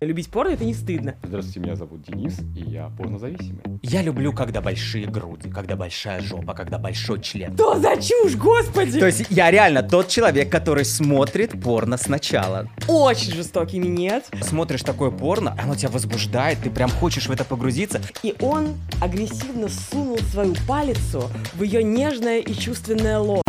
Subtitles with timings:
[0.00, 1.16] Любить порно это не стыдно.
[1.22, 3.60] Здравствуйте, меня зовут Денис, и я порнозависимый.
[3.82, 7.52] Я люблю, когда большие груди, когда большая жопа, когда большой член.
[7.52, 8.98] Что за чушь, господи!
[8.98, 12.66] То есть я реально тот человек, который смотрит порно сначала.
[12.88, 14.24] Очень жестокий минет.
[14.40, 18.00] Смотришь такое порно, оно тебя возбуждает, ты прям хочешь в это погрузиться.
[18.22, 23.42] И он агрессивно сунул свою палицу в ее нежное и чувственное лоб.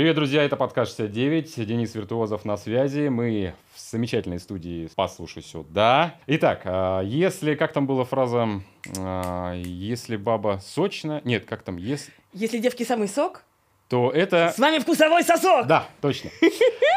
[0.00, 6.14] Привет, друзья, это подкаст 69, Денис Виртуозов на связи, мы в замечательной студии «Послушай сюда».
[6.26, 8.48] Итак, а, если, как там была фраза,
[8.96, 13.42] а, если баба сочна, нет, как там, если, Если девки самый сок,
[13.90, 14.54] то это...
[14.56, 15.66] с вами вкусовой сосок!
[15.66, 16.30] Да, точно.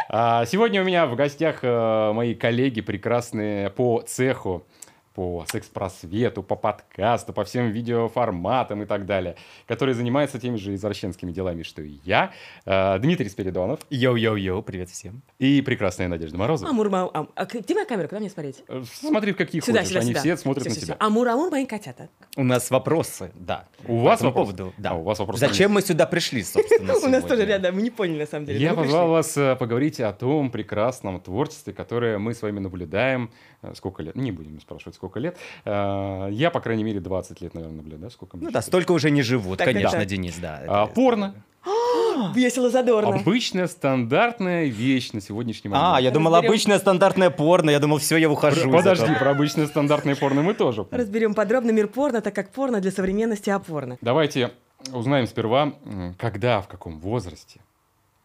[0.08, 4.66] А, Сегодня у меня в гостях э, мои коллеги прекрасные по цеху,
[5.14, 9.36] по секс-просвету, по подкасту, по всем видеоформатам и так далее,
[9.68, 12.32] которые занимаются теми же извращенскими делами, что и я.
[12.66, 15.22] Э, Дмитрий Спиридонов Йоу-йоу-йоу, привет всем.
[15.40, 16.70] и прекрасная Надежда Морозова.
[16.72, 17.30] Амур, мау, ам.
[17.36, 18.08] А, где моя камера?
[18.08, 18.64] Куда мне смотреть?
[18.68, 20.20] Э, Смотри, в какие Сюда, хочешь, сюда, они сюда.
[20.20, 20.96] все смотрят Всё, на всё, тебя.
[20.96, 21.06] всё.
[21.06, 22.10] Амур, амур, мои котята.
[22.36, 23.66] У нас вопросы, да.
[23.88, 24.48] У вас По этому вопрос?
[24.58, 24.90] поводу, да.
[24.92, 25.40] А, у вас вопрос.
[25.40, 28.60] Зачем мы сюда пришли, собственно, У нас тоже рядом, мы не поняли на самом деле.
[28.60, 33.32] Я позвал вас э, поговорить о том прекрасном творчестве, которое мы с вами наблюдаем.
[33.62, 34.16] Э, Сколько лет?
[34.16, 35.38] Не будем спрашивать, сколько лет.
[35.66, 38.10] Э, Я, по крайней мере, 20 лет, наверное, наблюдаю.
[38.10, 40.06] Сколько мне Ну да, столько уже не живут, Так, конечно.
[40.06, 40.62] Денис, да.
[40.68, 41.36] А, порно.
[42.34, 43.16] Весело, задорно.
[43.16, 45.98] Обычная стандартная вещь на сегодняшний момент.
[45.98, 46.52] А, я думал, Разберем.
[46.52, 48.72] обычное стандартное порно, я думал, все, я ухожу.
[48.72, 50.86] Подожди, про обычное стандартное порно мы тоже.
[50.92, 53.98] Разберем подробно мир порно, так как порно для современности опорно.
[54.02, 54.52] Давайте
[54.94, 55.74] узнаем сперва,
[56.18, 57.60] когда, в каком возрасте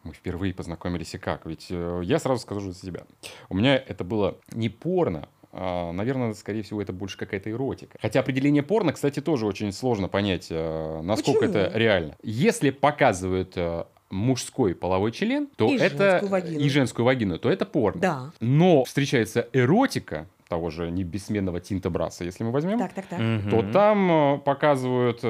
[0.03, 1.45] мы впервые познакомились и как.
[1.45, 3.01] Ведь э, я сразу скажу за себя.
[3.49, 7.97] У меня это было не порно, а, наверное, скорее всего, это больше какая-то эротика.
[8.01, 11.55] Хотя определение порно, кстати, тоже очень сложно понять, э, насколько Почему?
[11.63, 12.15] это реально.
[12.21, 16.59] Если показывают э, мужской половой член, то И это женскую вагину.
[16.59, 18.01] и женскую вагину, то это порно.
[18.01, 18.31] Да.
[18.39, 23.19] Но встречается эротика того же небессменного Тинта Браса, если мы возьмем, Так, так, так.
[23.19, 23.49] Мгм.
[23.49, 25.23] то там э, показывают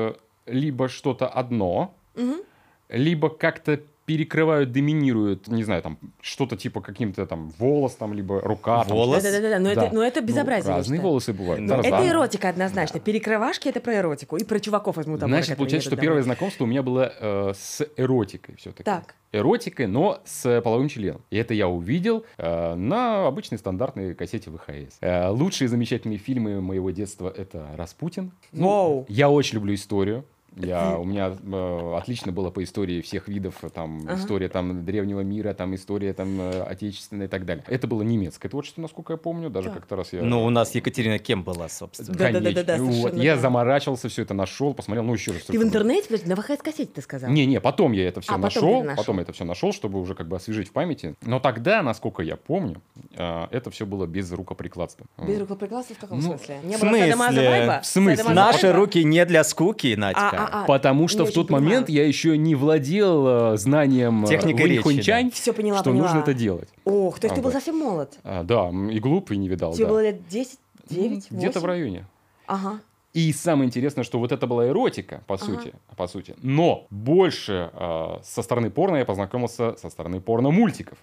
[0.46, 2.42] либо что-то одно, Мгм.
[2.90, 8.84] либо как-то перекрывают, доминируют, не знаю, там что-то типа каким-то там волос, там, либо рука.
[8.84, 9.22] там, Волос?
[9.22, 9.86] Да-да-да, но, Да.
[9.86, 10.72] Это, но это Ну, безобразие.
[10.72, 11.62] я разные волосы бывают.
[11.62, 13.00] Ну, да, Это эротика однозначно.
[13.00, 14.38] Перекрывашки это про эротику.
[14.38, 15.30] И про чуваков возьму там.
[15.30, 18.82] Значит, получается, что первое знакомство у меня было э, с эротикой все-таки.
[18.82, 19.14] Так.
[19.32, 21.22] Эротикой, но с половым членом.
[21.30, 24.98] И это я увидел э, на обычной стандартной кассете ВХС.
[25.02, 28.32] Э, лучшие замечательные фильмы моего детства— это «Распутин».
[28.54, 29.06] Ну, Воу.
[29.08, 30.26] Я очень люблю историю.
[30.56, 34.20] Я, у меня э, отлично было по истории всех видов, э, там, Ага.
[34.20, 37.64] история там древнего мира, там, история там э, отечественная и так далее.
[37.68, 39.78] Это было немецкое творчество, насколько я помню, даже Так.
[39.80, 40.22] как-то раз я...
[40.22, 42.18] Ну, у нас Екатерина кем была, собственно?
[42.18, 43.02] Да, да, да, да, да, Конечно.
[43.02, 43.42] Вот, я да.
[43.42, 45.44] заморачивался, все это нашел, посмотрел, ну еще раз.
[45.44, 47.30] Ты в интернете, подожди, на ВХС-кассете ты сказал?
[47.30, 50.00] Не, не, потом я это все А, потом нашел, потом я это все нашел, чтобы
[50.00, 51.16] уже как бы освежить в памяти.
[51.22, 52.82] Но тогда, насколько я помню,
[53.16, 55.06] э, это все было без рукоприкладства.
[55.26, 56.60] Без рукоприкладства в каком Ну, смысле?
[56.64, 57.80] Не в смысле?
[57.82, 58.34] В смысле?
[58.34, 60.30] Наши руки не для скуки, Надька.
[60.30, 60.66] А, а, а.
[60.66, 61.66] Потому что в тот понимаю.
[61.66, 66.08] момент я еще не владел э, знанием Техникой речи, хунчань, Все поняла, что поняла.
[66.08, 66.70] нужно это делать.
[66.86, 67.58] Ох, то есть А, ты был да.
[67.58, 68.18] совсем молод.
[68.24, 69.74] А, да, и глуп, и не видал.
[69.74, 69.90] Тебе да.
[69.92, 72.06] было лет 10, 9, Где-то в районе.
[72.48, 72.80] Ага.
[73.14, 75.46] И самое интересное, что вот это была эротика, по Ага.
[75.46, 76.36] сути, по сути.
[76.42, 80.98] Но больше э, со стороны порно я познакомился со стороны порно-мультиков.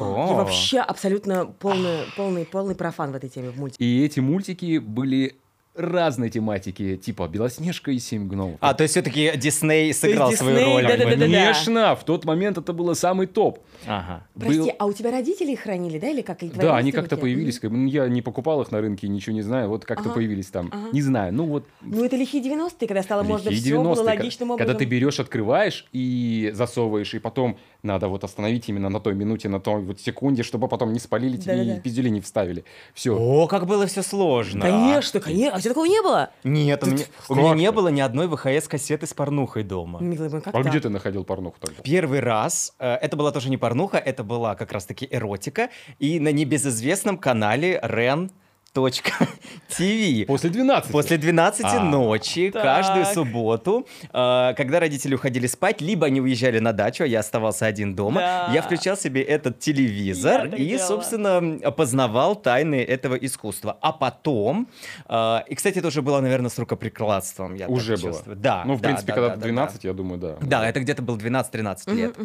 [0.00, 0.26] О.
[0.28, 3.82] Я вообще абсолютно полный, полный, полный профан в этой теме в мультике.
[3.84, 5.36] И эти мультики были
[5.76, 8.56] разной тематики, типа Белоснежка и Семь гномов.
[8.60, 10.82] А, то есть все-таки Дисней сыграл есть свою роль.
[10.86, 11.16] да-да-да-да.
[11.26, 13.58] Конечно, в тот момент это было самый топ.
[13.86, 14.26] Ага.
[14.38, 16.42] Прости, Был- а у тебя родители их хранили, да, или как?
[16.42, 17.58] Или Да, они как-то появились.
[17.60, 19.68] как ну, я не покупал их на рынке, ничего не знаю.
[19.68, 20.70] Вот как-то Ага, появились там.
[20.72, 20.88] ага.
[20.92, 24.04] Не знаю, ну вот Ну, это лихие 90-е, когда стало можно лихие все было 90-е,
[24.04, 24.66] логичным образом.
[24.66, 29.48] Когда ты берешь, открываешь и засовываешь, и потом надо вот остановить именно на той минуте,
[29.48, 31.76] на той вот секунде, чтобы потом не спалили тебе Да-да-да.
[31.76, 32.64] и пиздюли не вставили.
[32.94, 33.16] Все.
[33.16, 34.60] О, как было все сложно.
[34.62, 35.56] Конечно, конечно.
[35.66, 36.30] Тебя такого не было?
[36.44, 39.98] Нет, у меня, у меня не было ни одной ВХС-кассеты с порнухой дома.
[40.00, 40.70] Милый мой, как А так?
[40.70, 41.82] где ты находил порнуху тогда?
[41.82, 46.30] Первый раз, э, это была тоже не порнуха, это была как раз-таки эротика, и на
[46.30, 48.30] небезызвестном канале Ren
[49.68, 50.26] ТВ.
[50.26, 50.92] После 12.
[50.92, 52.62] После 12 А, ночи, так.
[52.62, 57.66] каждую субботу, э, когда родители уходили спать, либо они уезжали на дачу, а я оставался
[57.66, 58.50] один дома, Да.
[58.54, 60.86] я включал себе этот телевизор Я и, делала.
[60.86, 63.76] собственно, познавал тайны этого искусства.
[63.80, 64.68] А потом,
[65.08, 67.54] э, и, кстати, это уже было, наверное, с рукоприкладством.
[67.54, 68.12] Я так Уже было.
[68.12, 68.36] чувствую.
[68.36, 68.62] Да.
[68.64, 70.36] Ну, в да, принципе, да, когда да, ты да, 12, я думаю, да.
[70.40, 72.16] Да, это где-то был 12-13 Мгм, лет.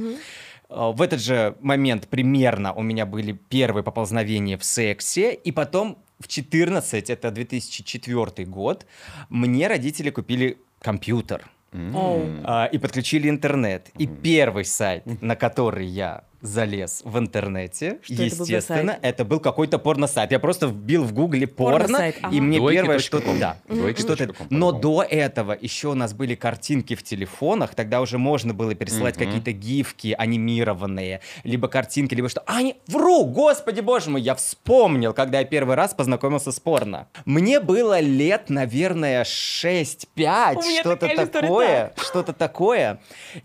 [0.69, 5.97] Э, В этот же момент примерно у меня были первые поползновения в сексе, и потом
[6.21, 8.85] в 14, это 2004 год,
[9.29, 11.49] мне родители купили компьютер.
[11.73, 12.41] М.
[12.43, 13.89] А, и подключили интернет.
[13.97, 19.39] И первый сайт, на который я залез в интернете, Что это был естественно, это был
[19.39, 20.31] какой-то порно-сайт.
[20.31, 22.35] Я просто вбил в гугле порно, Порно-сайт, ага.
[22.35, 23.37] и мне Двойки первое что-то...
[23.39, 24.33] Да, Двойки что-то...
[24.49, 29.15] Но до этого еще у нас были картинки в телефонах, тогда уже можно было пересылать
[29.17, 29.25] Мгм.
[29.25, 32.43] какие-то гифки анимированные, либо картинки, либо что...
[32.45, 37.07] А, не, вру, господи боже мой, я вспомнил, когда я первый раз познакомился с порно.
[37.25, 42.99] Мне было лет, наверное, 6-5, У меня что-то история, такое, что-то такое.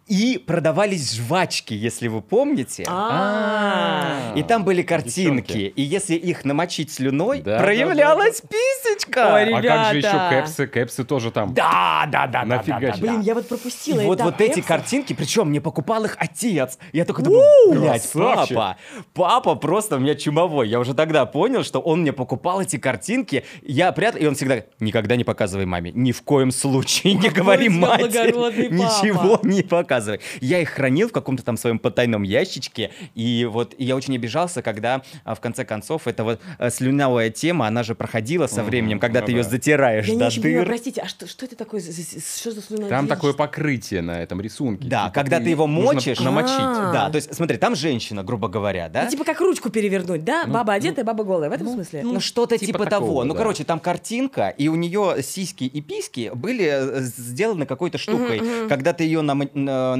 [0.07, 2.85] И продавались жвачки, если вы помните.
[2.89, 4.33] А.
[4.37, 5.73] И там были картинки, Девчонки.
[5.77, 9.35] и если их намочить слюной, Да, проявлялась писечка.
[9.35, 10.67] Ой, А как же еще кэпсы?
[10.67, 11.55] Кэпсы тоже там.
[11.55, 12.99] Да, да, да, да, Нафига да, да.
[12.99, 16.79] Блин, я вот пропустила И вот, вот эти картинки, причем мне покупал их отец.
[16.93, 18.77] Я только думаю, блядь, папа,
[19.15, 20.69] папа просто у меня чумовой.
[20.69, 23.45] Я уже тогда понял, что он мне покупал эти картинки.
[23.63, 27.69] Я прятал, и он всегда, никогда не показывай маме, ни в коем случае не говори
[27.69, 30.21] матери, ничего не показывай.
[30.41, 32.76] Я их хранил в каком-то там своем потайном ящичке,
[33.15, 37.31] и вот и я очень обижался, когда а, в конце концов эта вот а, слюнявая
[37.31, 40.65] тема, она же проходила со временем, когда ну ты ее затираешь до дыр.
[40.67, 41.81] простите, а что, что это такое?
[41.81, 42.89] Что за слюна?
[42.89, 44.89] Там такое покрытие на этом рисунке.
[44.89, 46.55] Да, Типа когда ты его мочишь- намочить.
[46.59, 46.93] А.
[46.93, 49.05] Да, то есть, смотри, там женщина, грубо говоря, да?
[49.05, 50.45] Ну, типа как ручку перевернуть, да?
[50.47, 51.51] Ну, баба одетая, баба голая.
[51.51, 52.03] В этом смысле?
[52.03, 53.25] Ну, что-то типа типа, того.
[53.25, 58.41] Ну, короче, там картинка, и у нее сиськи и письки были э, сделаны какой-то штукой.
[58.69, 59.97] Когда ты ее нам- на-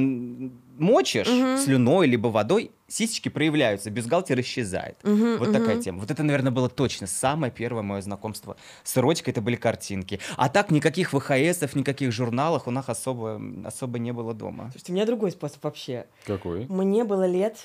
[0.79, 1.27] мочишь
[1.63, 4.97] слюной либо водой, сисечки проявляются, бюстгальтер исчезает.
[5.03, 5.81] Мгм, Вот такая мгм.
[5.83, 5.99] тема.
[5.99, 9.31] Вот это, наверное, было точно самое первое мое знакомство с эротикой.
[9.31, 10.19] Это были картинки.
[10.37, 14.69] А так никаких ВХСов, никаких журналов у нас особо, особо не было дома.
[14.71, 16.05] Слушайте, у меня другой способ вообще.
[16.25, 16.65] Какой?
[16.67, 17.57] Мне было лет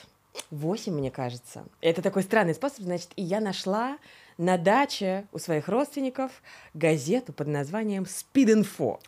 [0.51, 1.65] 8, мне кажется.
[1.81, 3.99] Это такой странный способ, значит, и я нашла
[4.39, 6.31] на даче у своих родственников
[6.75, 9.01] газету под названием «Спид-инфо».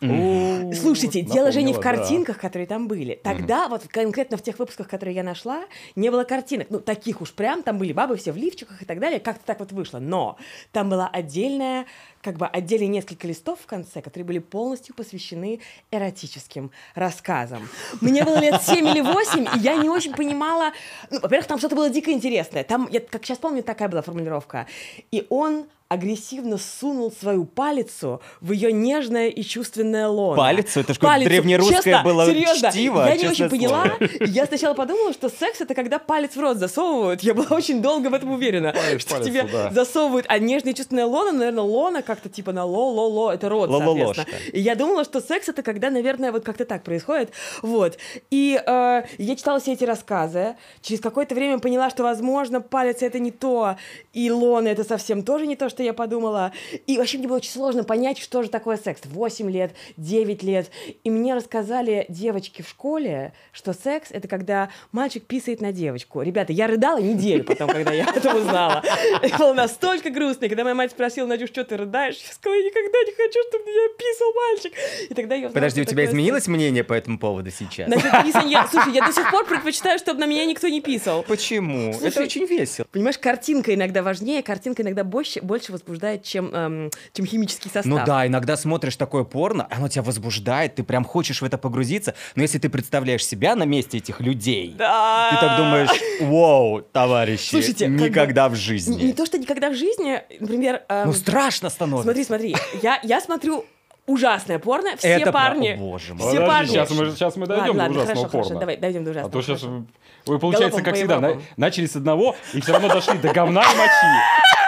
[0.73, 1.97] Слушайте, дело же не в Напомнила, да.
[1.97, 3.19] картинках, которые там были.
[3.23, 6.67] Тогда, вот конкретно в тех выпусках, которые я нашла, не было картинок.
[6.69, 9.19] Ну, таких уж прям, там были бабы все в лифчиках и так далее.
[9.19, 9.99] Как-то так вот вышло.
[9.99, 10.37] Но
[10.71, 11.85] там была отдельная,
[12.25, 15.59] как бы отдельные несколько листов в конце, которые были полностью посвящены
[15.91, 17.69] эротическим рассказам.
[18.01, 20.71] Мне было лет 7 или 8, и я не очень понимала...
[21.11, 22.63] Ну, во-первых, там что-то было дико интересное.
[22.63, 24.65] Там, я как сейчас помню, такая была формулировка.
[25.11, 30.37] И он агрессивно сунул свою палицу в ее нежное и чувственное лоно.
[30.37, 30.81] Палицу?
[30.81, 31.29] Это ж какое-то Палицу.
[31.29, 33.91] древнерусское Честно, было серьезно, чтиво, Я не очень поняла.
[34.21, 37.21] Я сначала подумала, что секс это когда палец в рот засовывают.
[37.21, 38.71] Я была очень долго в этом уверена.
[38.73, 39.71] Палец, что палец тебе туда.
[39.71, 44.23] засовывают, а нежное и чувственное лоно, наверное, лоно как-то типа на ло-ло-ло, это рот, Ло-ло-лошка.
[44.23, 44.51] соответственно.
[44.57, 47.31] И я думала, что секс это когда, наверное, вот как-то так происходит.
[47.61, 47.97] Вот.
[48.29, 50.55] И э, я читала все эти рассказы.
[50.81, 53.77] Через какое-то время поняла, что, возможно, палец это не то,
[54.13, 56.51] и лоно это совсем тоже не то, что я подумала.
[56.87, 59.01] И вообще мне было очень сложно понять, что же такое секс.
[59.05, 60.69] 8 лет, 9 лет.
[61.03, 66.21] И мне рассказали девочки в школе, что секс это когда мальчик писает на девочку.
[66.21, 68.83] Ребята, я рыдала неделю потом, когда я это узнала.
[69.21, 70.45] Это было настолько грустно.
[70.45, 72.17] И когда моя мать спросила, Надюш, что ты рыдаешь?
[72.17, 74.73] Я сказала, я никогда не хочу, чтобы меня писал мальчик.
[75.09, 77.87] И тогда я узнала, Подожди, у тебя изменилось мнение по этому поводу сейчас?
[77.87, 78.67] Насчет писанья.
[78.69, 81.23] Слушай, я до сих пор предпочитаю, чтобы на меня никто не писал.
[81.23, 81.93] Почему?
[81.93, 82.85] Слушай, Это очень весело.
[82.91, 87.85] Понимаешь, картинка иногда важнее, картинка иногда больше, больше возбуждает, чем, эм, чем химический состав.
[87.85, 92.15] Ну да, иногда смотришь такое порно, оно тебя возбуждает, ты прям хочешь в это погрузиться,
[92.35, 95.29] но если ты представляешь себя на месте этих людей, Да.
[95.31, 95.89] ты так думаешь,
[96.21, 99.03] вау, товарищи, Слушайте, как бы никогда в жизни.
[99.05, 100.83] не то, что никогда в жизни, например...
[100.89, 102.03] эм, Ну страшно становится.
[102.03, 103.65] смотри, смотри, я, я смотрю
[104.07, 105.69] ужасное порно, все Это парни...
[105.69, 106.27] о, боже мой.
[106.29, 106.67] Все Подожди, парни...
[106.69, 108.43] Сейчас мы, сейчас мы дойдем ладно, до ужасного хорошо, порно.
[108.47, 109.31] хорошо, давай, дойдем до А ужасного.
[109.31, 109.85] то сейчас хорошо.
[110.27, 113.33] вы, получается, Галопом как по всегда, на- начали с одного и все равно дошли до
[113.33, 114.64] говна и мочи.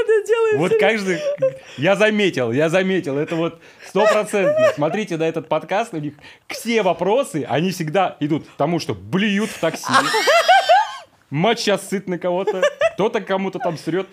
[0.00, 0.58] Надо делаем.
[0.58, 1.18] Вот каждый...
[1.76, 3.18] Я заметил, я заметил.
[3.18, 4.72] Это вот стопроцентно.
[4.74, 6.14] Смотрите на этот подкаст, у них
[6.48, 9.92] все вопросы, они всегда идут к тому, что блюют в такси.
[11.30, 12.62] Моча сыт на кого-то.
[12.94, 14.08] Кто-то кому-то там срет.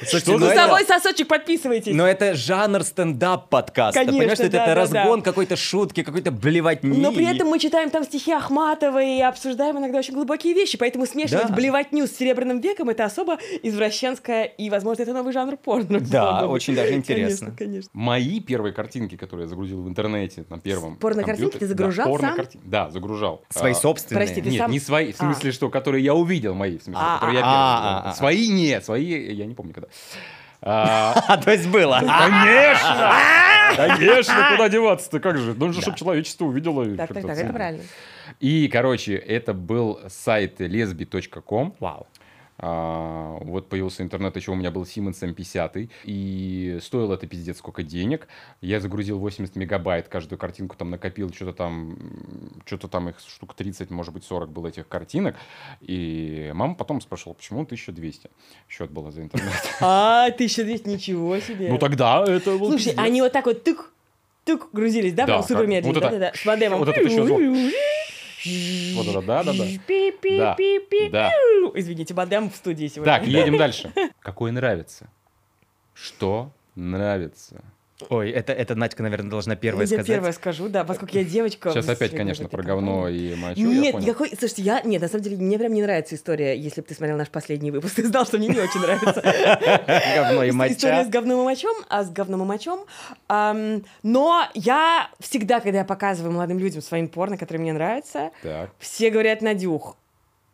[0.00, 1.94] Слушайте, Что ну за это- Вкусовой сосочек, подписывайтесь.
[1.94, 4.00] Но это жанр стендап-подкаста.
[4.00, 5.00] Конечно, Понимаешь, что это, да, это да, да.
[5.02, 6.88] разгон какой-то шутки, какой-то блевотни.
[6.96, 11.06] Но при этом мы читаем там стихи Ахматовой и обсуждаем иногда очень глубокие вещи, поэтому
[11.06, 11.54] смешивать Да.
[11.54, 16.00] блевотню с Серебряным веком это особо извращенское, и, возможно, это новый жанр порно.
[16.00, 17.46] Да, очень даже интересно.
[17.48, 17.90] Конечно, конечно.
[17.92, 22.46] Мои первые картинки, которые я загрузил в интернете на первом Порнокартинки ты загружал да, сам?
[22.64, 23.42] Да, загружал.
[23.50, 24.26] Свои А, собственные.
[24.26, 25.24] Прости, Нет, сам- не свои, в А.
[25.24, 27.96] смысле, что, которые я увидел, мои, в смысле, А, которые я а, первый а, сделал.
[28.06, 28.14] а, а.
[28.14, 29.88] Свои нет, свои я не помню когда.
[30.62, 32.00] А, А, то есть было.
[32.00, 33.12] Конечно!
[33.76, 35.54] Конечно, куда деваться-то, как же?
[35.54, 36.82] Нужно, чтобы человечество увидело.
[36.82, 37.82] и Так, так, так, это правильно.
[38.40, 41.76] И, короче, это был сайт lesbi.com.
[41.80, 42.06] Вау.
[42.62, 47.82] А, вот появился интернет, еще у меня был Siemens M50, и стоило это пиздец сколько
[47.82, 48.28] денег.
[48.60, 51.96] Я загрузил 80 мегабайт, каждую картинку там накопил, что-то там,
[52.66, 55.36] что-то там их штук 30, может быть 40 было этих картинок.
[55.80, 58.28] И мама потом спрашивала, почему 1200
[58.68, 59.50] счет было за интернет.
[59.80, 61.70] А, 1200, ничего себе.
[61.70, 63.90] Ну тогда это был Слушай, они вот так вот тык,
[64.44, 66.78] тык грузились, да, Да, прям супер медленно, вот это- да-да-да, с модемом.
[66.80, 67.40] вот это еще звук.
[68.44, 69.64] Вот это, да-да-да.
[69.64, 71.08] Да, Пи-пи-пи-пи.
[71.10, 71.30] да.
[71.74, 73.12] Извините, модем в студии сегодня.
[73.12, 73.92] Так, едем дальше.
[74.20, 75.10] Какой нравится?
[75.94, 77.62] Что нравится?
[78.08, 80.06] Ой, это, это Надька, наверное, должна первая я сказать.
[80.06, 81.70] первая скажу, да, поскольку я девочка.
[81.70, 84.28] Сейчас опять, конечно, про говно и мочу, я Нет, никакой...
[84.30, 84.80] Слушайте, я...
[84.82, 87.70] Нет, на самом деле, мне прям не нравится история, если бы ты смотрел наш последний
[87.70, 89.20] выпуск, ты знал, что мне не очень нравится.
[90.16, 91.04] Говно и Ис- История моча.
[91.04, 92.86] с говном и мочом, а с говном и мочом.
[93.28, 98.30] Но я всегда, когда я показываю молодым людям своим порно, которые мне нравятся,
[98.78, 99.96] все говорят, Надюх,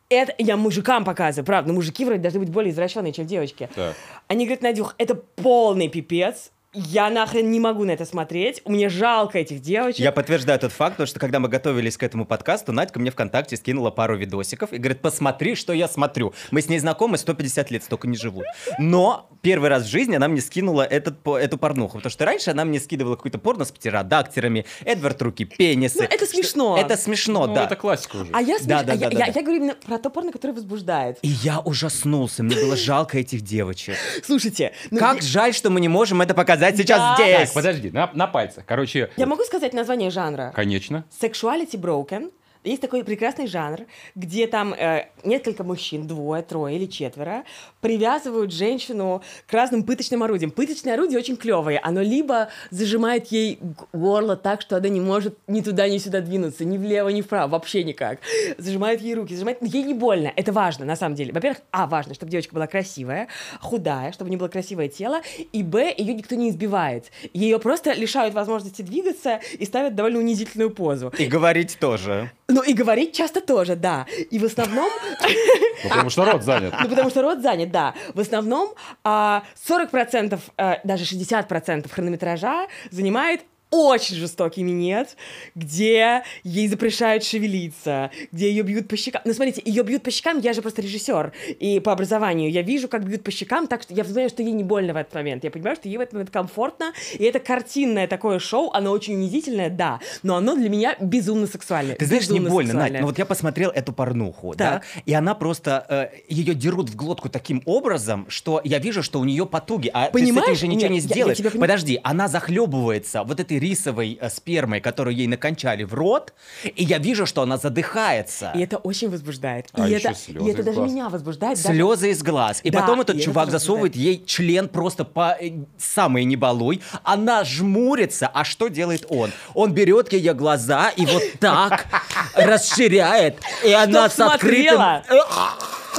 [0.08, 3.68] это я мужикам показываю, правда, но мужики вроде должны быть более извращенные, чем девочки.
[3.74, 3.96] Так.
[4.28, 9.38] Они говорят, Надюх, это полный пипец, я нахрен не могу на это смотреть, мне жалко
[9.38, 10.00] этих девочек.
[10.00, 13.56] Я подтверждаю этот факт, потому что когда мы готовились к этому подкасту, Надька мне ВКонтакте
[13.56, 16.34] скинула пару видосиков и говорит, посмотри, что я смотрю.
[16.50, 18.44] Мы с ней знакомы 150 лет, столько не живут.
[18.78, 22.64] Но первый раз в жизни она мне скинула этот, эту порнуху, потому что раньше она
[22.66, 25.98] мне скидывала какой-то порно с птеродактерами, Эдвард руки, пенисы.
[26.00, 26.76] Ну, это Что- смешно.
[26.78, 27.64] Это смешно, Ну, да.
[27.64, 28.30] это классика уже.
[28.34, 29.32] А я, смеш- Да, да, а да, я, да, я- да.
[29.40, 31.18] я говорю именно про то порно, которое возбуждает.
[31.22, 33.94] И я ужаснулся, мне было жалко этих девочек.
[34.24, 37.14] Слушайте, ну, Как жаль, что мы не можем это показать сейчас Да.
[37.16, 37.48] здесь.
[37.50, 38.64] Так, подожди, на, на пальцах.
[38.66, 40.52] Короче, я могу сказать название жанра?
[40.54, 41.04] конечно.
[41.20, 42.32] Sexuality Broken.
[42.66, 43.82] Есть такой прекрасный жанр,
[44.16, 47.44] где там э, несколько мужчин, двое, трое или четверо,
[47.80, 50.50] привязывают женщину к разным пыточным орудиям.
[50.50, 51.78] Пыточное орудие очень клевое.
[51.78, 53.60] Оно либо зажимает ей
[53.92, 57.52] горло так, что она не может ни туда, ни сюда двинуться, ни влево, ни вправо,
[57.52, 58.18] вообще никак.
[58.58, 59.58] Зажимает ей руки, зажимает...
[59.62, 60.32] Ей не больно.
[60.34, 61.32] Это важно, на самом деле.
[61.32, 63.28] Во-первых, а, важно, чтобы девочка была красивая,
[63.60, 65.20] худая, чтобы у нее было красивое тело,
[65.52, 67.12] и, б, ее никто не избивает.
[67.32, 71.12] Ее просто лишают возможности двигаться и ставят довольно унизительную позу.
[71.16, 72.32] И говорить тоже.
[72.56, 74.06] Ну и говорить часто тоже, да.
[74.30, 74.88] И в основном,
[75.84, 76.74] Ну, потому что рот занят.
[76.82, 77.92] ну потому что рот занят, да.
[78.14, 78.70] В основном
[79.04, 85.16] а, 40%, а, даже 60% хронометража занимает очень жестокий минет,
[85.54, 89.22] где ей запрещают шевелиться, где ее бьют по щекам.
[89.24, 92.88] Ну, смотрите, ее бьют по щекам, я же просто режиссер, и по образованию я вижу,
[92.88, 95.44] как бьют по щекам, так что я понимаю, что ей не больно в этот момент.
[95.44, 99.14] Я понимаю, что ей в этот момент комфортно, и это картинное такое шоу, оно очень
[99.14, 101.96] унизительное, да, но оно для меня безумно сексуальное.
[101.96, 104.84] Ты знаешь, не Безумно больно, Надь, но вот я посмотрел эту порнуху, да, Так.
[105.04, 109.24] и она просто, э, ее дерут в глотку таким образом, что я вижу, что у
[109.24, 110.48] нее потуги, а ты с Понимаешь?
[110.50, 111.38] этим же ничего Нет, не я- я сделаешь.
[111.38, 116.32] тебя Подожди, она захлебывается вот этой рисовой э, спермой, которую ей накончали в рот,
[116.64, 118.52] и я вижу, что она задыхается.
[118.54, 119.68] И это очень возбуждает.
[119.72, 120.90] А и, еще это, слезы и это из даже глаз.
[120.90, 121.62] меня возбуждает.
[121.62, 122.60] даже- Слезы из глаз.
[122.62, 126.24] И Да, потом этот и это чувак тоже засовывает ей член просто по э, самой
[126.24, 126.80] не балуй.
[127.02, 129.30] Она жмурится, а что делает он?
[129.54, 131.86] Он берет ее глаза и вот так
[132.34, 134.80] расширяет, и она с открытым...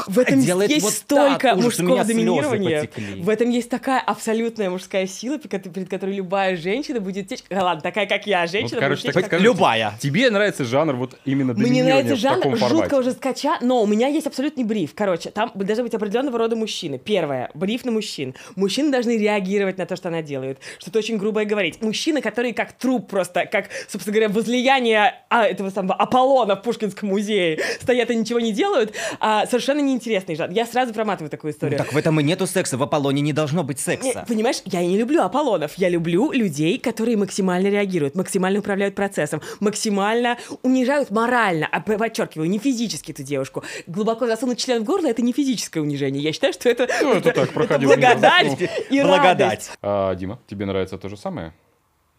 [0.08, 1.58] В этом Делает есть вот столько так.
[1.58, 2.90] Ужас, мужского доминирования.
[3.18, 7.44] В этом есть такая абсолютная мужская сила, перед ко- перед которой любая женщина будет течь.
[7.50, 9.94] А, Ладно, такая, как я, женщина, Ну, короче, будет так течь, как- скажу, Любая.
[10.00, 12.84] Тебе нравится жанр вот именно Мне нравится в таком жанр формате.
[12.84, 14.92] жуткого жесткача, но у меня есть абсолютный бриф.
[14.96, 16.98] Короче, там должны быть определенного рода мужчины.
[16.98, 18.36] Первое, бриф на мужчин.
[18.56, 20.60] Мужчины должны реагировать на то, что она делает.
[20.80, 21.82] Что-то очень грубое говорить.
[21.82, 27.10] Мужчины, которые как труп просто, как, собственно говоря, возлияние а, этого самого Аполлона в Пушкинском
[27.10, 30.54] музее стоят и ничего не делают, а, совершенно неинтересный жанр.
[30.54, 31.78] Я сразу проматываю такую историю.
[31.78, 32.78] Так в этом и нету секса.
[32.78, 34.26] В Аполлоне не должно быть Не, секса.
[34.28, 35.74] понимаешь, я и не люблю Аполлонов.
[35.78, 42.60] Я люблю людей, которые максимально реагируют, максимально управляют процессом, максимально унижают морально, а, подчеркиваю, не
[42.60, 43.64] физически эту девушку.
[43.88, 46.22] Глубоко засунуть член в горло— это не физическое унижение.
[46.22, 48.02] Я считаю, что это, Ну, это так, проходил мимо.
[48.02, 49.08] благодать и радость.
[49.08, 49.72] Благодать.
[49.82, 51.54] А, Дима, тебе нравится то же самое?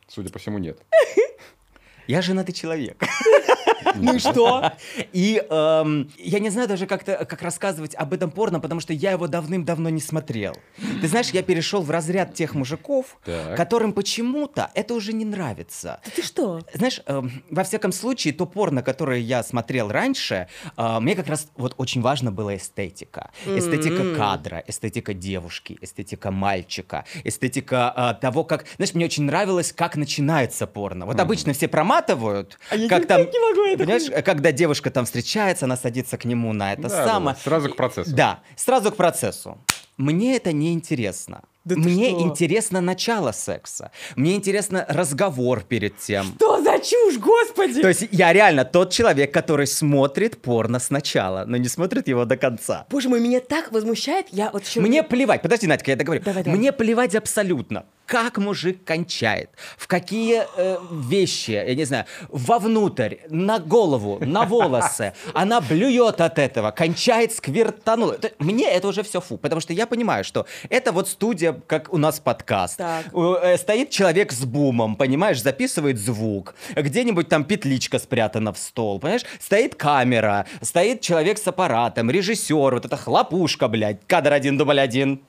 [0.08, 0.78] Судя по всему, нет.
[2.06, 2.96] Я женатый человек.
[3.94, 4.72] Ну и что?
[5.12, 9.12] И эм, я не знаю даже как-то, как рассказывать об этом порно, потому что я
[9.12, 10.54] его давным-давно не смотрел.
[11.00, 13.56] Ты знаешь, я перешел в разряд тех мужиков, Так.
[13.56, 16.00] которым почему-то это уже не нравится.
[16.14, 16.60] Ты что?
[16.74, 21.48] Знаешь, эм, во всяком случае, то порно, которое я смотрел раньше, э, мне как раз
[21.56, 23.30] вот очень важно была эстетика.
[23.46, 24.16] Эстетика М.
[24.16, 28.64] кадра, эстетика девушки, эстетика мальчика, эстетика э, того, как...
[28.76, 31.06] Знаешь, мне очень нравилось, как начинается порно.
[31.06, 33.18] Вот обычно все проматывают, А я как там...
[33.18, 33.67] терпеть не могу.
[33.76, 37.36] Понимаешь, когда девушка там встречается, она садится к нему на это Да, самое.
[37.36, 38.14] да, сразу к процессу.
[38.14, 39.58] Да, сразу к процессу.
[39.96, 41.42] Мне это не интересно.
[41.64, 42.22] Да Мне что?
[42.22, 43.90] интересно начало секса.
[44.16, 46.24] Мне интересно разговор перед тем.
[46.36, 47.82] Что за чушь, господи!
[47.82, 52.36] То есть я реально тот человек, который смотрит порно сначала, но не смотрит его до
[52.38, 52.86] конца.
[52.88, 54.26] Боже мой, меня так возмущает.
[54.30, 54.80] Я вот еще...
[54.80, 56.22] Мне плевать, подожди, Надька, я договорю.
[56.24, 56.58] Давай, давай.
[56.58, 63.58] Мне плевать абсолютно, как мужик кончает, в какие э, вещи, я не знаю, вовнутрь, на
[63.58, 65.12] голову, на волосы.
[65.34, 68.16] Она блюет от этого, кончает сквертанула.
[68.38, 71.98] Мне это уже все фу, потому что я понимаю, что это вот студия, как у
[71.98, 72.78] нас подкаст.
[72.78, 73.06] Так.
[73.12, 76.54] Э, Стоит человек с бумом, понимаешь, записывает звук.
[76.74, 79.26] Где-нибудь там петличка спрятана в стол, понимаешь?
[79.38, 85.20] Стоит камера, стоит человек с аппаратом, режиссер, вот эта хлопушка, блядь, кадр один, дубль один.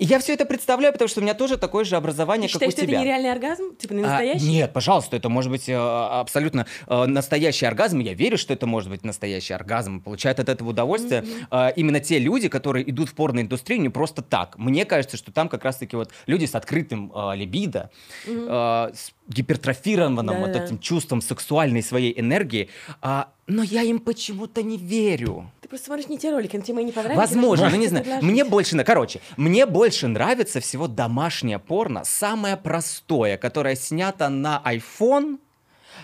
[0.00, 2.62] И я все это представляю, потому что у меня тоже такое же образование, Ты как
[2.62, 3.00] считаешь, у что это тебя.
[3.02, 3.76] нереальный оргазм?
[3.76, 4.46] Типа не А, настоящий?
[4.46, 7.98] нет, пожалуйста, это может быть э, абсолютно э, настоящий оргазм.
[8.00, 10.00] Я верю, что это может быть настоящий оргазм.
[10.00, 14.56] Получают от этого удовольствие э, именно те люди, которые идут в порноиндустрию не просто так.
[14.56, 17.90] Мне кажется, что там как раз-таки вот люди с открытым э, либидо,
[18.26, 20.64] э, с гипертрофированным вот Да-да-да.
[20.64, 22.68] этим чувством сексуальной своей энергии.
[23.02, 25.50] А, но я им почему-то не верю.
[25.60, 27.18] Ты просто смотришь не те ролики, но тебе мои не понравились.
[27.18, 28.04] Возможно, Можешь ну не знаю.
[28.04, 28.30] предложить?
[28.30, 34.62] Мне больше, на- короче, мне больше нравится всего домашнее порно, самое простое, которое снято на
[34.64, 35.38] iPhone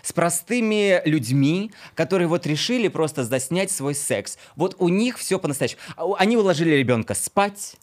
[0.03, 4.39] с простыми людьми, которые вот решили просто заснять свой секс.
[4.55, 5.81] Вот у них все по-настоящему.
[6.19, 7.77] Они уложили ребенка спать.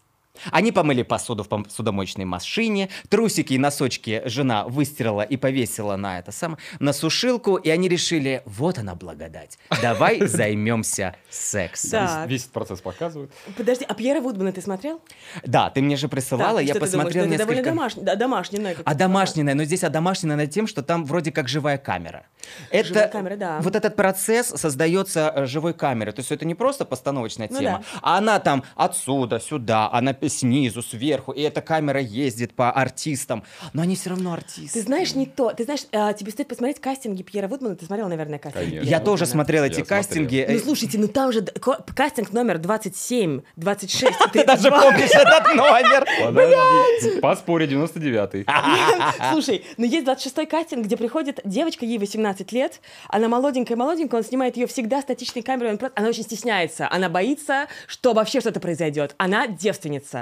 [0.52, 6.32] Они помыли посуду в посудомоечной машине, трусики и носочки жена выстирала и повесила на это
[6.32, 11.92] самое, на сушилку, и они решили, вот она благодать, давай займемся сексом.
[11.92, 12.26] Да.
[12.26, 13.32] Весь процесс показывают.
[13.56, 15.02] Подожди, а Пьера Вудмана ты смотрел?
[15.46, 17.76] Да, ты мне же присылала, Так, я ты думаешь, посмотрел что это довольно несколько...
[17.76, 21.48] домашний, да, домашний, как- А домашнее, но здесь одомашнено над тем, что там вроде как
[21.48, 22.26] живая камера.
[22.72, 23.60] Это, Живая камера, да.
[23.62, 26.12] Вот этот процесс создается э, живой камерой.
[26.14, 28.00] То есть это не просто постановочная Ну тема, да.
[28.02, 33.44] а она там отсюда, сюда, она снизу, сверху, и эта камера ездит по артистам.
[33.74, 34.80] Но они все равно артисты.
[34.80, 35.52] Ты знаешь не то.
[35.54, 37.76] Ты знаешь, а, тебе стоит посмотреть кастинги Пьера Вудмана.
[37.76, 38.66] Ты смотрел, наверное, кастинги?
[38.66, 38.84] Конечно.
[38.86, 39.44] Я Пьера тоже Вудмана?
[39.44, 39.98] смотрел Я эти смотрел.
[39.98, 40.46] кастинги.
[40.50, 44.82] Ну э, слушайте, ну там же д- ко- кастинг номер 27, 26, Ты даже 32.
[44.82, 46.08] помнишь этот номер.
[46.34, 47.20] Подожди.
[47.20, 48.46] Поспорить 99-й.
[49.32, 54.58] Слушай, ну есть 26-й кастинг, где приходит девочка, ей 18 лет, она молоденькая-молоденькая, он снимает
[54.58, 59.16] ее всегда статичной камерой, он просто- она очень стесняется, она боится, что вообще что-то произойдет.
[59.18, 60.13] Она девственница.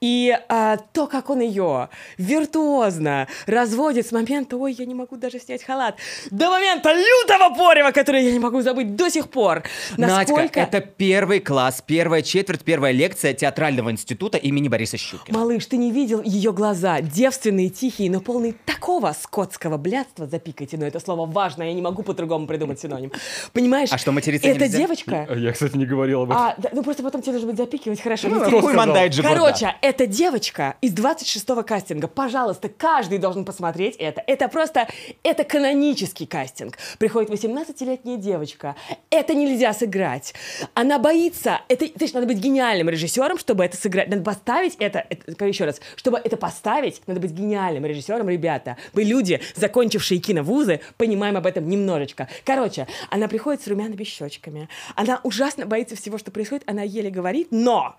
[0.00, 5.38] И а, то, как он ее виртуозно разводит с момента, ой, я не могу даже
[5.38, 5.96] снять халат,
[6.30, 9.62] до момента лютого порева, который я не могу забыть до сих пор.
[9.96, 10.60] Насколько...
[10.60, 15.38] Надька, это первый класс, первая четверть, первая лекция театрального института имени Бориса Щукина.
[15.38, 20.86] Малыш, ты не видел ее глаза, девственные, тихие, но полные такого скотского блядства, запикайте, но
[20.86, 23.12] это слово важно, я не могу по-другому придумать синоним.
[23.52, 23.90] Понимаешь?
[23.92, 24.78] А что, материться Эта нельзя?
[24.78, 25.28] девочка...
[25.36, 26.42] Я, кстати, не говорил об этом.
[26.42, 28.28] А, да, ну просто потом тебе нужно будет запикивать, хорошо.
[28.28, 34.22] Ну, хуй мандает же Короче, эта девочка из 26-го кастинга, пожалуйста, каждый должен посмотреть это.
[34.26, 34.88] Это просто,
[35.22, 36.78] это канонический кастинг.
[36.98, 38.76] Приходит 18-летняя девочка,
[39.10, 40.34] это нельзя сыграть.
[40.74, 44.08] Она боится, это, значит, надо быть гениальным режиссером, чтобы это сыграть.
[44.08, 48.76] Надо поставить это, это еще раз, чтобы это поставить, надо быть гениальным режиссером, ребята.
[48.92, 52.28] Мы люди, закончившие киновузы, понимаем об этом немножечко.
[52.44, 54.68] Короче, она приходит с румяными щечками.
[54.94, 56.64] Она ужасно боится всего, что происходит.
[56.66, 57.96] Она еле говорит, но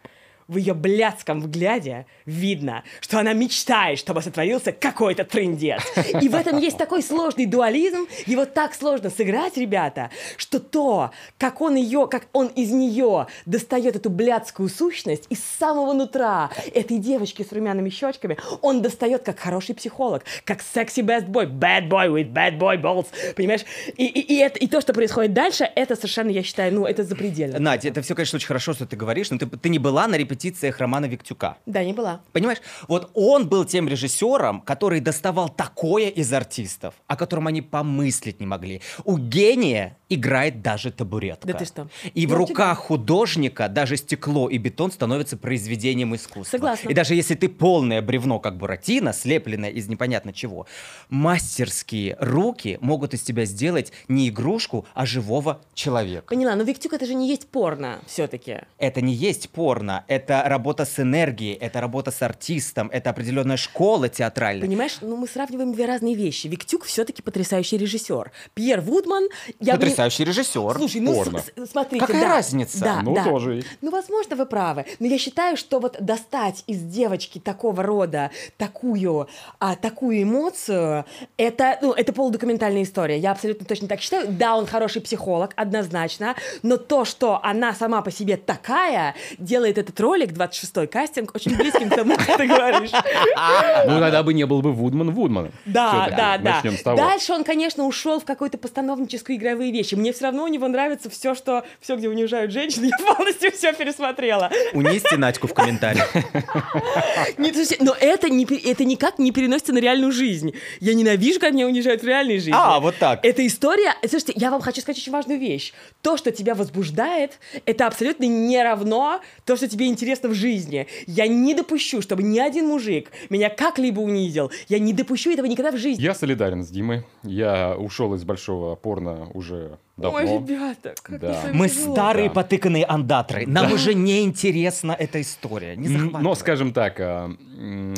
[0.49, 5.81] в ее блядском взгляде видно, что она мечтает, чтобы сотворился какой-то трындец.
[6.21, 11.61] И в этом есть такой сложный дуализм, его так сложно сыграть, ребята, что то, как
[11.61, 17.45] он ее, как он из нее достает эту блядскую сущность из самого нутра этой девочки
[17.47, 22.33] с румяными щечками, он достает как хороший психолог, как секси bad boy, bad boy with
[22.33, 23.61] bad boy balls, понимаешь?
[23.97, 27.03] И, и, и, это, и то, что происходит дальше, это совершенно, я считаю, ну, это
[27.03, 27.59] запредельно.
[27.59, 30.15] Надя, это все, конечно, очень хорошо, что ты говоришь, но ты, ты не была на
[30.39, 31.57] репетициях Романа Виктюка.
[31.65, 32.21] Да, не была.
[32.31, 38.39] Понимаешь, вот он был тем режиссером, который доставал такое из артистов, о котором они помыслить
[38.39, 38.81] не могли.
[39.03, 41.47] У гения играет даже табуретка.
[41.47, 41.87] Да ты что?
[42.13, 46.57] И в Ну, руках художника даже стекло и бетон становятся произведением искусства.
[46.57, 46.89] Согласна.
[46.89, 50.65] И даже если ты полное бревно, как Буратино, слепленное из непонятно чего,
[51.09, 56.27] мастерские руки могут из тебя сделать не игрушку, а живого человека.
[56.29, 58.61] Поняла, но Виктюк это же не есть порно все-таки.
[58.77, 64.09] Это не есть порно, это работа с энергией, это работа с артистом, это определенная школа
[64.09, 64.65] театральная.
[64.65, 66.47] Понимаешь, ну мы сравниваем две разные вещи.
[66.47, 68.31] Виктюк все-таки потрясающий режиссер.
[68.53, 69.27] Пьер Вудман...
[69.59, 70.75] Я бы Потрясающий режиссер.
[70.75, 71.41] Слушай, ну порно.
[71.69, 72.29] смотрите, Какая да.
[72.29, 72.79] разница?
[72.79, 73.23] Да, Ну, да.
[73.23, 73.63] тоже.
[73.81, 74.85] Ну, возможно, вы правы.
[74.99, 79.27] Но я считаю, что вот достать из девочки такого рода такую,
[79.59, 81.05] а, такую эмоцию,
[81.37, 83.17] это, ну, это полудокументальная история.
[83.17, 84.27] Я абсолютно точно так считаю.
[84.29, 89.99] Да, он хороший психолог, однозначно, но то, что она сама по себе такая, делает этот
[89.99, 92.91] ролик ролик, 26-й кастинг, очень близким к тому, что ты говоришь.
[92.91, 95.51] Ну, тогда бы не был бы Вудман Вудманом.
[95.65, 96.55] Да, да, да.
[96.55, 96.97] Начнем с того.
[96.97, 99.95] Дальше он, конечно, ушел в какой-то постановническую игровые вещи.
[99.95, 103.73] Мне все равно у него нравится все, что все, где унижают женщин, я полностью все
[103.73, 104.51] пересмотрела.
[104.73, 106.11] Унести Надьку в комментариях.
[107.37, 110.53] Нет, но это, не, это никак не переносится на реальную жизнь.
[110.79, 112.53] Я ненавижу, как меня унижают в реальной жизни.
[112.55, 113.19] А, вот так.
[113.23, 113.93] Эта история...
[114.01, 115.73] Слушайте, я вам хочу сказать очень важную вещь.
[116.01, 120.87] То, что тебя возбуждает, это абсолютно не равно то, что тебе интересно в жизни.
[121.07, 124.51] Я не допущу, чтобы ни один мужик меня как-либо унизил.
[124.67, 126.01] Я не допущу этого никогда в жизни.
[126.01, 127.05] Я солидарен с Димой.
[127.23, 130.17] Я ушел из большого порно уже давно.
[130.17, 131.49] Ой, ребята, как Да.
[131.53, 131.93] Мы тяжело.
[131.93, 132.35] старые Да.
[132.35, 133.45] потыканные андатры.
[133.47, 135.75] Нам уже не интересна эта история.
[135.75, 135.87] Не.
[135.89, 137.29] Но, скажем так, а,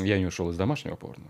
[0.03, 1.25] я не ушел из домашнего порно.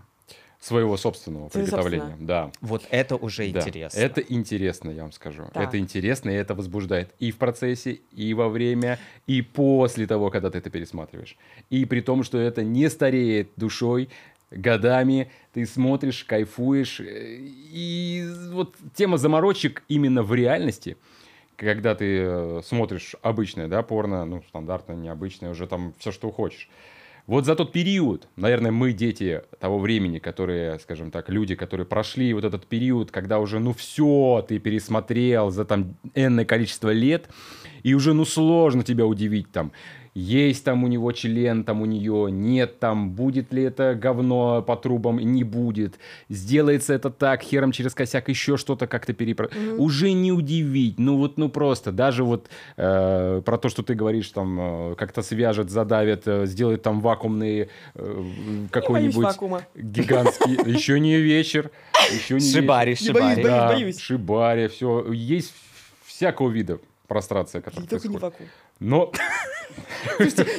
[0.62, 2.16] Своего собственного приготовления.
[2.20, 2.52] Да.
[2.60, 3.98] Вот это уже Да, интересно.
[3.98, 5.46] Это интересно, я вам скажу.
[5.52, 5.68] Так.
[5.68, 10.50] Это интересно, и это возбуждает и в процессе, и во время, и после того, когда
[10.50, 11.36] ты это пересматриваешь.
[11.68, 14.08] И при том, что это не стареет душой,
[14.52, 17.00] годами ты смотришь, кайфуешь.
[17.00, 20.96] э, И вот тема заморочек именно в реальности,
[21.56, 26.68] когда ты э, смотришь обычное, да, порно, ну, стандартное, необычное, уже там все, что хочешь.
[27.26, 32.34] Вот за тот период, наверное, мы дети того времени, которые, скажем так, люди, которые прошли
[32.34, 37.28] вот этот период, когда уже, ну, все ты пересмотрел за там энное количество лет,
[37.84, 39.70] и уже, ну, сложно тебя удивить там.
[40.14, 44.76] Есть там у него член, там у нее нет, там будет ли это говно по
[44.76, 45.98] трубам, не будет.
[46.28, 49.48] Сделается это так, хером через косяк еще что-то как-то перепро...
[49.78, 54.28] Уже не удивить, ну вот, ну просто, даже вот э, про то, что ты говоришь,
[54.28, 54.58] там,
[54.92, 58.22] э, как-то свяжет, задавит, э, сделает там вакуумный э,
[58.70, 59.26] какой-нибудь
[59.74, 61.70] гигантский, еще не вечер,
[62.12, 63.24] еще не Шибари, шибари.
[63.24, 63.98] боюсь, Да, боюсь.
[63.98, 65.54] шибари, все, есть
[66.04, 68.50] всякого вида прострация, которая И только не происходит.
[68.80, 69.12] Но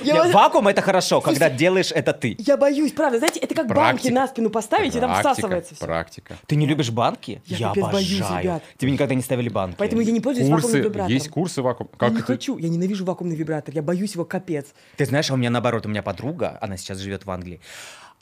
[0.03, 2.35] Я, Нет, Вакуум это хорошо, когда делаешь это ты.
[2.39, 3.17] я боюсь, правда.
[3.19, 5.85] Знаете, это как банки на спину поставить, и там практика, всасывается все.
[5.85, 6.37] практика.
[6.47, 7.41] Ты не любишь банки?
[7.45, 8.43] Я боюсь, обожаю.
[8.43, 8.63] ребят.
[8.77, 9.75] Тебе никогда не ставили банки.
[9.77, 11.11] Поэтому я не пользуюсь Курсы, вакуумным вибратором.
[11.13, 11.89] есть курсы вакуум.
[11.93, 12.25] Я Как не это?
[12.27, 14.67] хочу, я ненавижу вакуумный вибратор, я боюсь его капец.
[14.97, 17.59] Ты знаешь, а у меня наоборот, у меня подруга, она сейчас живет в Англии.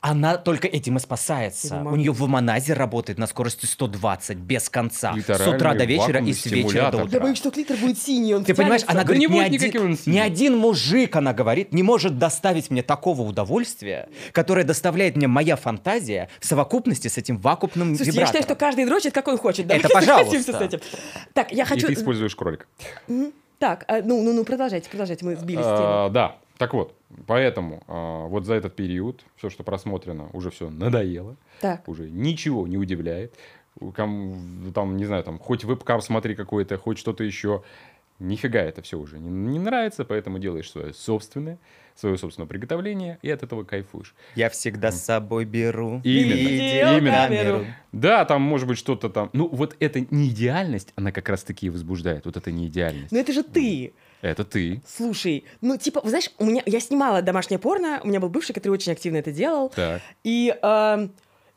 [0.04, 1.76] Она только этим и спасается.
[1.76, 5.14] не У нее в Аманазе работает на скорости 120 без конца.
[5.16, 7.18] С утра до вечера и с вечера до утра.
[7.18, 9.98] Я боюсь, что клитор будет синий, он Ты понимаешь, она Да говорит, не ни, один,
[10.06, 15.54] ни один мужик, она говорит, не может доставить мне такого удовольствия, которое доставляет мне моя
[15.54, 18.42] фантазия в совокупности с этим вакуумным Слушайте, я считаю, вибратором.
[18.42, 19.70] что каждый дрочит, как он хочет.
[19.70, 20.52] Это Давайте пожалуйста.
[20.52, 20.80] с этим.
[21.32, 21.86] Так, я И хочу...
[21.86, 22.66] ты используешь кролик.
[23.60, 25.62] Так, а, ну, ну, ну, продолжайте, продолжайте, мы сбились.
[25.64, 26.94] А, Да, так вот,
[27.26, 31.88] поэтому а, вот за этот период все, что просмотрено, уже все надоело, Так.
[31.88, 33.34] уже ничего не удивляет.
[33.96, 37.64] Там, не знаю, там, хоть вебкам смотри какой-то, хоть что-то еще.
[38.20, 41.58] Нифига это все уже не, не нравится, поэтому делаешь свое собственное,
[41.96, 44.14] свое собственное приготовление, и от этого кайфуешь.
[44.36, 46.34] Я всегда с собой беру Именно.
[46.34, 47.66] Видеокамеру.
[47.90, 49.30] Да, там может быть что-то там.
[49.32, 52.24] Ну, вот эта неидеальность, она как раз-таки и возбуждает.
[52.26, 53.10] Вот эта неидеальность.
[53.10, 53.94] Но это же ты.
[54.22, 54.80] Это ты.
[54.86, 58.52] Слушай, ну, типа, вы знаешь, у меня, я снимала домашнее порно, у меня был бывший,
[58.54, 60.00] который очень активно это делал, Так.
[60.24, 61.12] и, эм,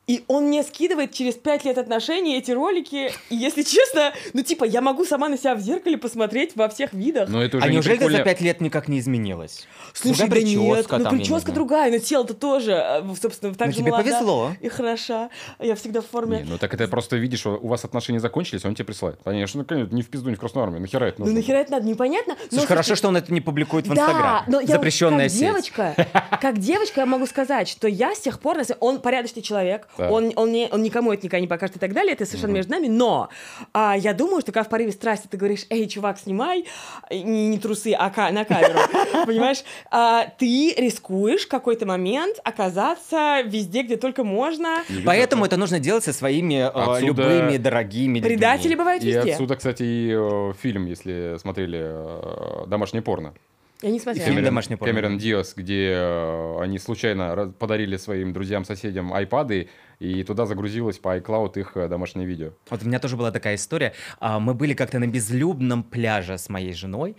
[0.07, 4.63] и он мне скидывает через пять лет отношений эти ролики, и, если честно, ну, типа,
[4.63, 7.27] я могу сама на себя в зеркале посмотреть во всех видах.
[7.29, 8.17] Но это уже А не неужели прикольно.
[8.19, 9.67] за пять лет никак не изменилась?
[9.93, 13.79] Слушай, да нет, прическа ну, прическа другая, но тело-то тоже, э, собственно, так Ну, же
[13.79, 14.51] тебе молода повезло.
[14.61, 15.29] И хороша.
[15.59, 16.39] Я всегда в форме.
[16.43, 19.19] Не, ну так это просто видишь, что у вас отношения закончились, он тебе присылает.
[19.23, 20.81] Конечно, ну, конечно, не в пизду, не в Красную Армию.
[20.81, 21.39] Нахера это Ну, нужно?
[21.39, 22.35] нахера это надо, непонятно.
[22.51, 24.43] Но, Слушай, хорошо, что он это не публикует в Да, Инстаграм.
[24.47, 25.39] но я Запрещенная как сеть.
[25.39, 26.07] девочка,
[26.41, 30.11] как девочка я могу сказать, что я с тех пор, он порядочный человек, Да.
[30.11, 32.71] он, он, не, он никому это никогда не покажет и так далее, это совершенно между
[32.71, 33.29] нами, но
[33.73, 36.65] а, я думаю, что когда в порыве страсти ты говоришь, эй, чувак, снимай,
[37.09, 38.79] и не, не трусы, а ка- на камеру,
[39.25, 44.83] понимаешь, А, ты рискуешь в какой-то момент оказаться везде, где только можно.
[44.89, 48.21] И Поэтому это нужно делать со своими э, Отсюда- любыми дорогими людьми.
[48.35, 49.31] Предатели бывают И везде.
[49.33, 53.33] отсюда, кстати, и э, фильм, если смотрели э, «Домашнее порно».
[53.81, 54.25] Я не смотрела.
[54.25, 54.93] Фильм Кэмерон, «Домашнее порно».
[54.93, 61.17] Кэмерон Диас, где э, они случайно раз- подарили своим друзьям-соседям айпады, и туда загрузилось по
[61.17, 62.51] iCloud их э, домашнее видео.
[62.69, 63.93] Вот у меня тоже была такая история.
[64.19, 67.15] А, Мы были как-то на безлюдном пляже с моей женой.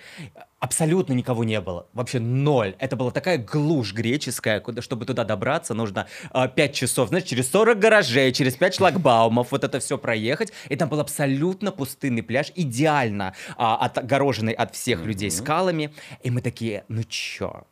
[0.58, 1.86] Абсолютно никого не было.
[1.92, 2.74] Вообще ноль.
[2.78, 7.50] Это была такая глушь греческая, куда, чтобы туда добраться, нужно а, 5 часов, знаешь, через
[7.50, 10.52] 40 гаражей, через 5 шлагбаумов вот это все проехать.
[10.68, 15.92] И там был абсолютно пустынный пляж, идеально а, отгороженный от всех людей скалами.
[16.22, 17.64] И мы такие, ну чё,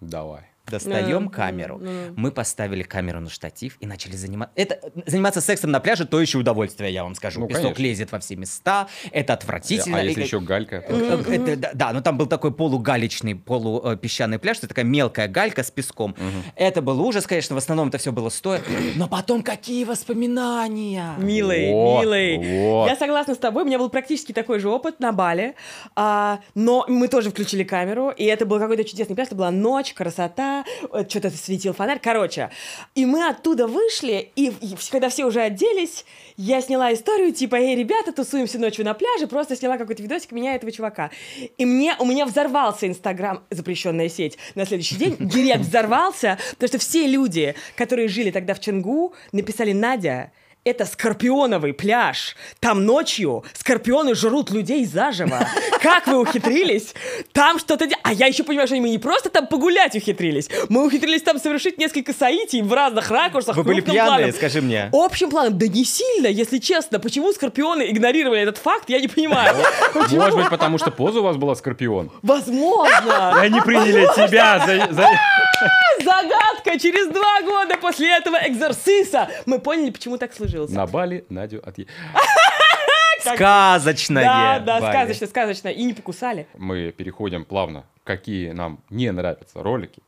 [0.00, 0.42] Давай.
[0.70, 1.78] Достаем Да, камеру.
[1.82, 1.88] да.
[2.16, 4.52] Мы поставили камеру на штатив и начали заниматься...
[4.56, 7.40] Это заниматься сексом на пляже то еще удовольствие, я вам скажу.
[7.40, 7.82] Ну, Песок конечно.
[7.82, 9.98] лезет во все места, это отвратительно.
[9.98, 10.84] А И если как- еще галька?
[10.88, 15.28] Э, э, это- да, да, но там был такой полугалечный, полупесчаный пляж, это такая мелкая
[15.28, 16.14] галька с песком.
[16.56, 18.60] Это был ужас, конечно, в основном это все было стоя.
[18.96, 21.14] Но потом какие воспоминания!
[21.18, 22.38] Милый, Вот, милый.
[22.38, 22.86] вот.
[22.88, 23.62] Я согласна с тобой.
[23.62, 25.54] У меня был практически такой же опыт на Бали.
[25.96, 29.28] А, но мы тоже включили камеру, и это был какой-то чудесный пляж.
[29.28, 30.57] Это была ночь, красота,
[30.92, 32.00] э, что-то светил фонарь.
[32.02, 32.50] Короче,
[32.94, 36.04] и мы оттуда вышли, и, и когда все уже оделись,
[36.36, 40.54] я сняла историю, типа, эй, ребята, тусуемся ночью на пляже, просто сняла какой-то видосик меня
[40.54, 41.10] этого чувака.
[41.56, 45.16] И мне, у меня взорвался Инстаграм, запрещенная сеть, на следующий день.
[45.18, 50.32] Директ взорвался, потому что все люди, которые жили тогда в Ченгу, написали «Надя,
[50.64, 52.36] это скорпионовый пляж.
[52.60, 55.46] Там ночью скорпионы жрут людей заживо.
[55.82, 56.94] Как вы ухитрились?
[57.32, 57.86] Там что-то...
[57.86, 60.48] де- А я еще понимаю, что мы не просто там погулять ухитрились.
[60.68, 63.56] Мы ухитрились там совершить несколько соитий в разных ракурсах.
[63.56, 64.32] Вы были пьяные, планом.
[64.32, 64.90] скажи мне.
[64.92, 66.98] Общим планом, да не сильно, если честно.
[66.98, 69.56] Почему скорпионы игнорировали этот факт, я не понимаю.
[69.94, 72.10] Может быть, потому что поза у вас была скорпион?
[72.22, 73.34] Возможно.
[73.42, 74.92] И они приняли тебя за...
[74.92, 75.08] за-
[76.04, 76.78] Загадка.
[76.78, 80.57] Через два года после этого экзорциса мы поняли, почему так сложилось.
[80.68, 81.86] На Бали Надю отъе...
[83.20, 84.24] Сказочное!
[84.24, 84.92] Да, да, Валя.
[84.92, 85.68] сказочно, сказочно.
[85.68, 86.46] И не покусали.
[86.56, 90.02] Мы переходим плавно, какие нам не нравятся ролики.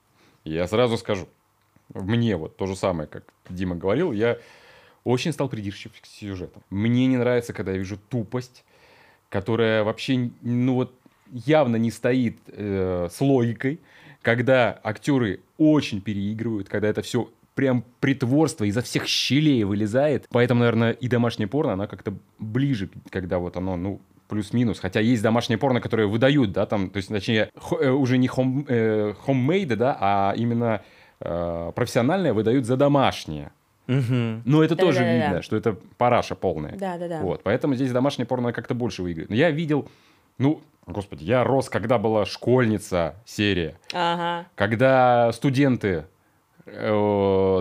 [0.44, 1.28] Я сразу скажу,
[1.92, 4.38] мне вот то же самое, как Дима говорил, я
[5.04, 6.62] очень стал придирчив к сюжетам.
[6.70, 8.64] Мне не нравится, когда я вижу тупость,
[9.28, 10.94] которая вообще, ну вот,
[11.30, 13.80] явно не стоит э, с логикой,
[14.22, 20.26] когда актеры очень переигрывают, когда это все прям притворство изо всех щелей вылезает.
[20.30, 24.78] Поэтому, наверное, и домашнее порно, она как-то ближе, когда вот оно, ну, плюс-минус.
[24.78, 28.64] Хотя есть домашнее порно, которые выдают, да, там, то есть, точнее, э, уже не хом,
[28.68, 30.82] э, homemade, да, а именно
[31.20, 33.50] э, профессиональное выдают за домашнее.
[33.86, 35.26] Но это тоже Да-да-да-да.
[35.26, 36.76] видно, что это параша полная.
[36.76, 37.20] Да, да, да.
[37.20, 39.30] Вот, поэтому здесь домашнее порно как-то больше выиграет.
[39.30, 39.88] Но я видел,
[40.38, 44.46] ну, господи, я рос, когда была школьница серия, Ага.
[44.54, 46.04] когда студенты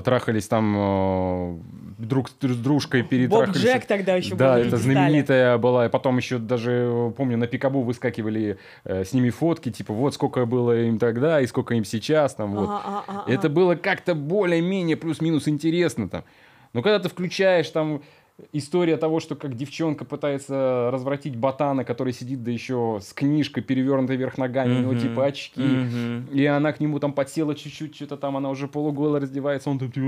[0.03, 1.57] трахались там э,
[1.97, 3.61] друг с дружкой Боб перетрахались.
[3.61, 4.81] Джек тогда еще Да, был, это люди стали.
[4.93, 5.85] знаменитая была.
[5.85, 10.13] И потом еще даже, э, помню, на Пикабу выскакивали э, с ними фотки, типа, вот
[10.13, 12.35] сколько было им тогда и сколько им сейчас.
[12.35, 12.69] Там, вот.
[12.69, 16.23] Ага, ага, ага, Это было как-то более-менее плюс-минус интересно там.
[16.73, 18.03] Но когда ты включаешь там
[18.53, 24.15] история того, что как девчонка пытается развратить ботана, который сидит, да еще с книжкой, перевернутой
[24.17, 26.27] вверх ногами, у него типа очки, Мгм.
[26.31, 29.91] и она к нему там подсела чуть-чуть, что-то там, она уже полуголая раздевается, он там,
[29.91, 30.05] типа,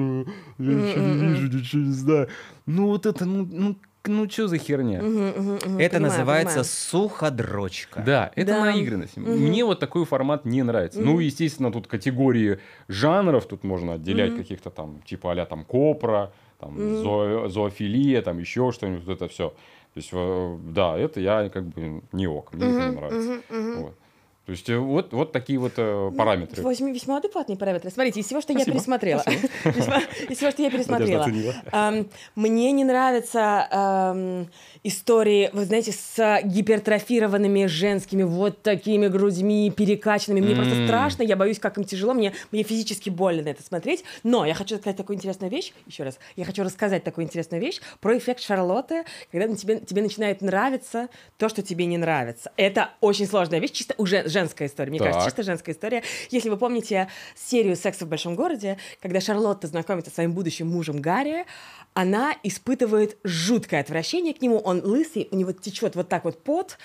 [0.60, 2.28] я ничего не вижу, ничего не знаю.
[2.65, 5.02] Ну вот это, ну, ну, ну что за херня?
[5.02, 5.78] Мгм, мгм, мгм.
[5.80, 6.65] Это Понимаю, называется понимаю.
[6.65, 8.04] суходрочка.
[8.06, 8.65] Да, это Да.
[8.65, 9.17] наигранность.
[9.17, 11.02] Мне вот такой формат не нравится.
[11.02, 16.78] Ну, естественно, тут категории жанров, тут можно отделять каких-то там, типа а там копра, там
[17.04, 19.50] зоо- зоофилия, там еще что-нибудь, вот это все.
[19.50, 23.32] То есть, э, да, это я как бы не ок, мне это не нравится.
[23.82, 23.93] Вот.
[24.52, 26.62] То есть, э, вот, вот такие вот э, параметры.
[26.62, 27.90] Возьми весьма адекватные параметры.
[27.90, 29.24] Смотрите, из всего, что я Спасибо, пересмотрела.
[29.64, 31.26] Весьма- Из всего, что я пересмотрела.
[32.36, 34.50] Мне не нравятся
[34.84, 40.42] истории, вы знаете, с гипертрофированными женскими вот такими грудьми перекачанными.
[40.42, 44.04] Мне просто страшно, я боюсь, как им тяжело, мне, физически больно на это смотреть.
[44.24, 47.80] Но я хочу сказать такую интересную вещь, еще раз, я хочу рассказать такую интересную вещь
[48.02, 52.52] про эффект Шарлотты, когда тебе, тебе начинает нравиться то, что тебе не нравится.
[52.58, 54.90] Это очень сложная вещь, чисто уже женская история.
[54.90, 55.08] Мне Так.
[55.08, 56.04] кажется, чисто женская история.
[56.30, 61.00] Если вы помните серию «Секса в большом городе», когда Шарлотта знакомится со своим будущим мужем
[61.02, 61.46] Гарри,
[61.94, 66.78] она испытывает жуткое отвращение к нему, он лысый, у него течет вот так вот пот,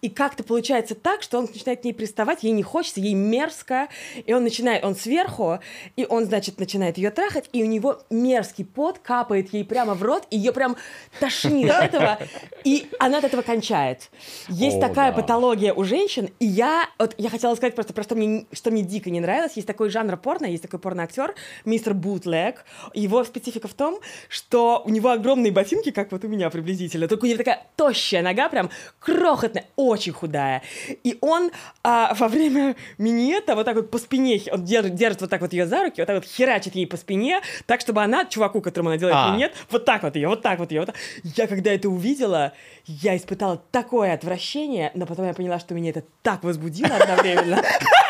[0.00, 3.88] и как-то получается так, что он начинает к ней приставать, ей не хочется, ей мерзко,
[4.24, 5.58] и он начинает, он сверху,
[5.96, 10.02] и он, значит, начинает ее трахать, и у него мерзкий пот капает ей прямо в
[10.02, 10.76] рот, и ее прям
[11.20, 12.18] тошнит от этого,
[12.64, 14.10] и она от этого кончает.
[14.48, 18.70] Есть такая патология у женщин, и я, вот, я хотела сказать просто, просто мне, что
[18.70, 23.68] мне дико не нравилось, есть такой жанр порно, есть такой порноактер, мистер Бутлег, его специфика
[23.68, 27.38] в том, что у него огромные ботинки, как вот у меня приблизительно, только у него
[27.38, 30.62] такая тощая нога, прям крохотная, очень худая,
[31.02, 31.50] и он
[31.82, 35.52] а, во время минета вот так вот по спине, он держит, держит вот так вот
[35.52, 38.90] ее за руки, вот так вот херачит ей по спине, так, чтобы она, чуваку, которому
[38.90, 39.32] она делает А.
[39.32, 40.96] минет, вот так вот ее, вот так вот ее, вот так.
[41.22, 42.52] Я когда это увидела,
[42.86, 47.56] я испытала такое отвращение, но потом я поняла, что меня это так возбудило 那사합니다
[48.00, 48.03] @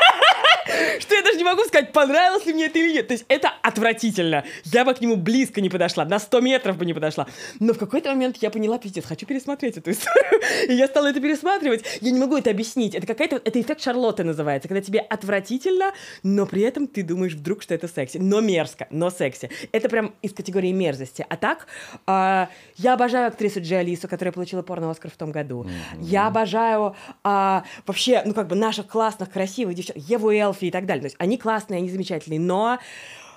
[1.00, 3.08] что я даже не могу сказать, понравилось ли мне это или нет.
[3.08, 4.44] То есть это отвратительно.
[4.64, 7.26] Я бы к нему близко не подошла, на 100 метров бы не подошла.
[7.60, 10.40] Но в какой-то момент я поняла, пиздец, хочу пересмотреть эту историю.
[10.68, 11.84] И я стала это пересматривать.
[12.00, 12.94] Я не могу это объяснить.
[12.94, 17.62] Это какая-то, это эффект Шарлотты называется, когда тебе отвратительно, но при этом ты думаешь вдруг,
[17.62, 18.18] что это секси.
[18.18, 19.50] Но мерзко, но секси.
[19.72, 21.26] Это прям из категории мерзости.
[21.28, 21.66] А так,
[22.06, 25.66] а, я обожаю актрису Джи Алису, которая получила порно-Оскар в том году.
[26.00, 30.86] Я обожаю а, вообще, ну как бы наших классных, красивых девчонок, Еву Элфи и так
[30.86, 31.02] далее.
[31.02, 32.78] То есть они классные, они замечательные, но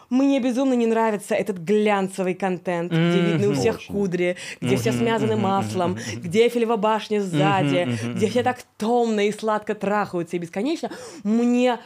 [0.09, 3.93] мне безумно не нравится этот глянцевый контент, где видны у всех Очень.
[3.93, 9.75] кудри, где все смазаны маслом, где Эйфелева башня сзади, где все так томно и сладко
[9.75, 10.91] трахаются и бесконечно.
[11.23, 11.79] Мне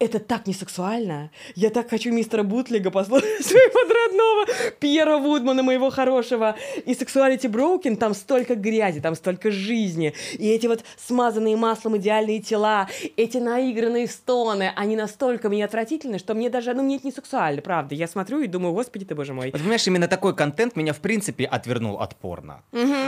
[0.00, 1.30] это так не сексуально.
[1.56, 4.46] Я так хочу мистера Бутлига послушать своего родного
[4.78, 6.56] Пьера Вудмана, моего хорошего.
[6.86, 10.14] И Sexuality Broken, там столько грязи, там столько жизни.
[10.34, 16.34] И эти вот смазанные маслом идеальные тела, эти наигранные стоны, они настолько мне отвратительны, что
[16.34, 17.96] мне даже, ну, мне это не сексуально, правда.
[17.96, 19.50] Я смотрю и думаю, господи ты, боже мой.
[19.50, 22.62] Вот понимаешь, именно такой контент меня в принципе отвернул от порно.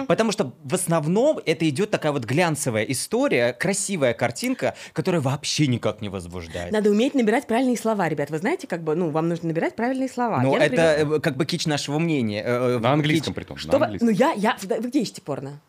[0.09, 6.01] Потому что в основном это идет такая вот глянцевая история, красивая картинка, которая вообще никак
[6.01, 6.73] не возбуждает.
[6.81, 8.31] Надо уметь набирать правильные слова, ребят.
[8.31, 10.41] Вы знаете, как бы, ну, вам нужно набирать правильные слова.
[10.41, 12.43] Например, это э, как бы кич нашего мнения.
[12.43, 13.37] э, э, На английском кич.
[13.37, 13.59] притом.
[13.59, 14.09] Что на английском.
[14.09, 14.57] Ну, я, я...
[14.63, 15.61] Вы где ищете порно?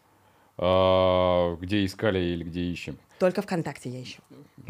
[0.58, 2.98] А, Где искали или где ищем?
[3.20, 4.22] Только ВКонтакте я ищу.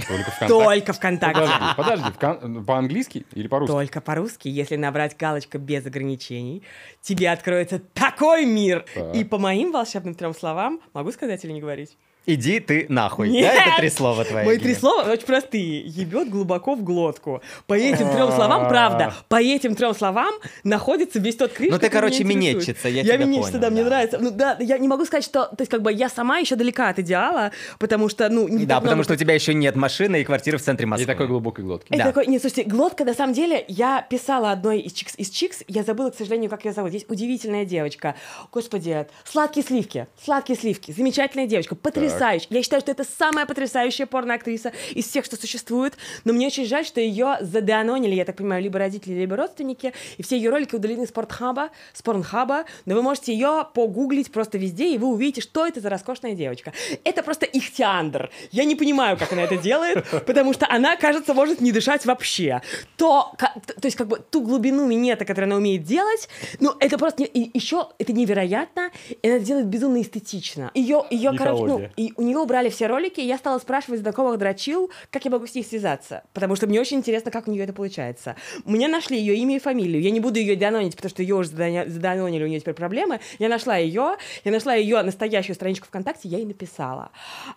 [0.08, 0.48] Только ВКонтакте.
[0.48, 1.42] Только ВКонтакте.
[1.78, 3.72] Подожди, подожди, по-английски или по-русски?
[3.72, 6.64] Только по-русски, если набрать галочку без ограничений,
[7.02, 8.84] тебе откроется такой мир.
[8.96, 9.16] Так.
[9.16, 11.96] И по моим волшебным трем словам, могу сказать или не говорить?
[12.28, 13.30] Иди ты нахуй.
[13.30, 13.52] Нет!
[13.56, 14.46] Да, это три слова твои.
[14.46, 15.82] Мои три слова очень простые.
[15.82, 17.42] Ебет глубоко в глотку.
[17.66, 20.32] По этим трем словам, правда, по этим трем словам
[20.64, 23.84] находится весь тот криш, Ну, ты, короче, минетчица, я Я тебя минетчица, понял, да, мне
[23.84, 24.18] нравится.
[24.20, 26.90] Ну да, я не могу сказать, что, то есть как бы я сама еще далека
[26.90, 29.76] от идеала, потому что, ну, не Да, так потому много что у тебя еще нет
[29.76, 31.08] машины и квартиры в центре И Москвы.
[31.08, 31.88] такой глубокой глотки.
[31.90, 32.04] Это Да.
[32.06, 35.82] такой, нет, слушайте, глотка, на самом деле, я писала одной из чикс, из чикс, я
[35.84, 36.94] забыла, к сожалению, как ее зовут.
[36.94, 38.14] Есть удивительная девочка.
[38.52, 42.11] Господи, сладкие сливки, сладкие сливки, замечательная девочка, потрясающая.
[42.50, 45.94] Я считаю, что это самая потрясающая порноактриса из всех, что существует,
[46.24, 50.24] но мне очень жаль, что ее заданонили, я так понимаю, либо родители, либо родственники, и
[50.24, 54.94] все ее ролики удалены с Портхаба, с Порнхаба, но вы можете ее погуглить просто везде,
[54.94, 56.74] и вы увидите, что это за роскошная девочка.
[57.04, 58.30] Это просто ихтиандр.
[58.52, 62.62] Я не понимаю, как она это делает, потому что она, кажется, может не дышать вообще.
[62.98, 67.24] То, то есть, как бы ту глубину минета, которую она умеет делать, ну, это просто...
[67.24, 70.72] не- и еще это невероятно, и она делает безумно эстетично.
[70.74, 71.90] Ее, ее короче, ну.
[72.02, 75.46] И у нее убрали все ролики, и я стала спрашивать знакомых дрочил, как я могу
[75.46, 78.36] с ней связаться, потому что мне очень интересно, как у нее это получается.
[78.66, 81.50] Мне нашли ее имя и фамилию, я не буду ее данонить, потому что ее уже
[81.50, 83.20] заданонили, у нее теперь проблемы.
[83.38, 87.12] Я нашла ее, я нашла ее настоящую страничку ВКонтакте, я ей написала.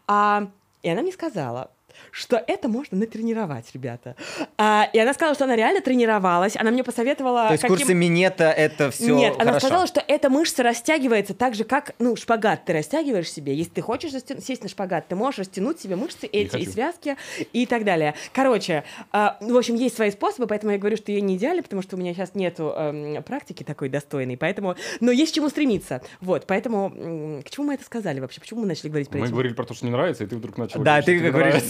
[0.06, 0.48] А,
[0.82, 1.70] и она мне сказала,
[2.10, 4.16] что это можно натренировать, ребята.
[4.58, 6.56] А, и она сказала, что она реально тренировалась.
[6.56, 7.46] Она мне посоветовала...
[7.48, 9.66] То есть каким- курсы минета это все нет, она хорошо.
[9.66, 13.54] сказала, что эта мышца растягивается так же, как, ну, шпагат ты растягиваешь себе.
[13.54, 17.16] Если ты хочешь растя- сесть на шпагат, ты можешь растянуть себе мышцы эти и связки
[17.52, 18.14] и так далее.
[18.32, 21.82] Короче, а, в общем, есть свои способы, поэтому я говорю, что я не идеально, потому
[21.82, 26.00] что у меня сейчас нету эм, практики такой достойной, поэтому, но есть к чему стремиться.
[26.20, 28.40] Вот, поэтому к чему мы это сказали вообще?
[28.40, 30.36] Почему мы начали говорить про Мы эти- говорили про то, что не нравится, и ты
[30.36, 31.62] вдруг начал Да, говорить, ты говоришь.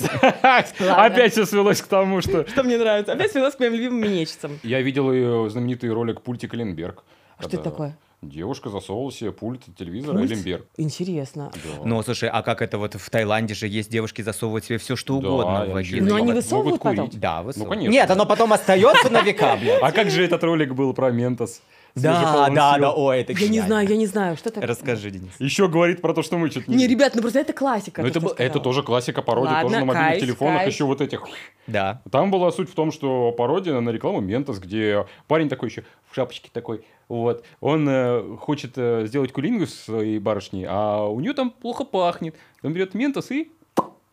[0.43, 2.47] Опять все свелось к тому, что...
[2.47, 3.13] Что мне нравится?
[3.13, 4.59] Опять свелась к моим любимым минетчицам.
[4.63, 7.05] Я видел ее знаменитый ролик пультик Эленберг.
[7.37, 7.99] А что это такое?
[8.23, 10.63] Девушка засовывала себе пульт телевизора Пульт?
[10.79, 11.53] Интересно.
[11.53, 11.85] Да.
[11.85, 15.21] Ну, слушай, а как это вот в Таиланде же есть девушки засовывать себе все что
[15.21, 16.09] Да, угодно в вагину?
[16.09, 17.11] Но они высовывают потом?
[17.13, 17.75] Да, высовывают.
[17.79, 17.93] конечно.
[17.93, 19.83] Нет, оно потом остается на века, блядь.
[19.83, 21.61] А как же этот ролик был про Ментос?
[21.95, 24.69] Да, да, да, ой, это Я не знаю, я не знаю, что такое.
[24.69, 25.31] Расскажи, Денис.
[25.39, 28.03] Еще говорит про то, что мы что-то Не, ребят, ну просто это классика.
[28.03, 30.73] Ну, то, это, я это тоже классика пародии, Ладно, тоже на мобильных кайф, телефонах, кайф.
[30.73, 31.25] еще вот этих.
[31.69, 32.03] Да.
[32.11, 36.15] Там была суть в том, что пародия на рекламу Ментос, где парень такой еще в
[36.17, 41.33] шапочке такой, вот, он э, хочет э, сделать кулингу с своей барышней, а у нее
[41.33, 42.35] там плохо пахнет.
[42.63, 43.53] Он берет Ментос и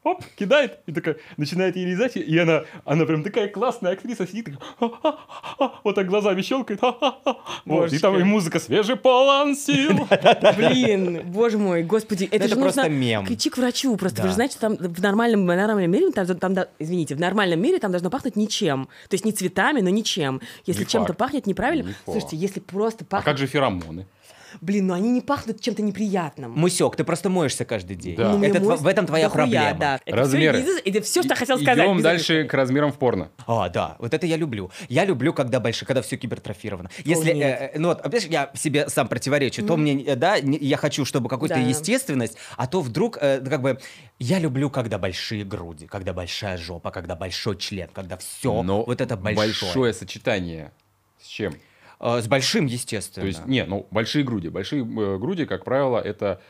[0.04, 4.46] оп, кидает, и такая, начинает ей лизать, и она, она прям такая классная актриса, сидит,
[4.46, 7.38] такая, «Ха-ха-ха-ха», вот так глазами щелкает, «Ха-ха-ха».
[7.66, 10.08] вот, и там и музыка свежий полон сил.
[10.58, 13.26] Блин, боже мой, господи, это, Это же просто нужно мем.
[13.30, 13.96] идти к врачу.
[13.98, 14.24] Просто Да.
[14.24, 17.80] вы же знаете, там в нормальном, в нормальном мире, там, там, извините, в нормальном мире
[17.80, 18.88] там должно пахнуть ничем.
[19.10, 20.42] То есть не цветами, но ничем.
[20.66, 23.26] Если Не чем-то пахнет неправильно, Не слушайте, если просто А пахнет...
[23.26, 24.08] как же феромоны?
[24.60, 26.52] Блин, ну они не пахнут чем-то неприятным.
[26.52, 28.16] Мусек, ты просто моешься каждый день.
[28.16, 28.34] Да.
[28.34, 29.80] Ну, Это мой- в этом твоя дохуя, проблема.
[29.80, 30.00] да.
[30.06, 30.62] Это Размеры.
[30.62, 31.86] всё- это все, что я хотел сказать.
[31.86, 33.30] Идем дальше к размерам в порно.
[33.48, 34.72] А, да, вот это я люблю.
[34.90, 36.90] Я люблю, когда больше, когда все гипертрофировано.
[37.06, 37.62] Если, нет.
[37.62, 40.58] э, э, ну вот, опять же, я себе сам противоречу, то мне, э, да, не-
[40.58, 41.62] я хочу, чтобы какой-то Да.
[41.62, 43.80] естественность, а то вдруг, э, как бы,
[44.20, 49.02] я люблю, когда большие груди, когда большая жопа, когда большой член, когда все, Но вот
[49.02, 49.47] это большое.
[49.47, 50.72] большое сочетание
[51.22, 51.54] с чем?
[52.04, 53.22] Э, с большим, естественно.
[53.24, 54.49] То есть, не, ну, большие груди.
[54.49, 56.41] Большие э, груди, как правило, это,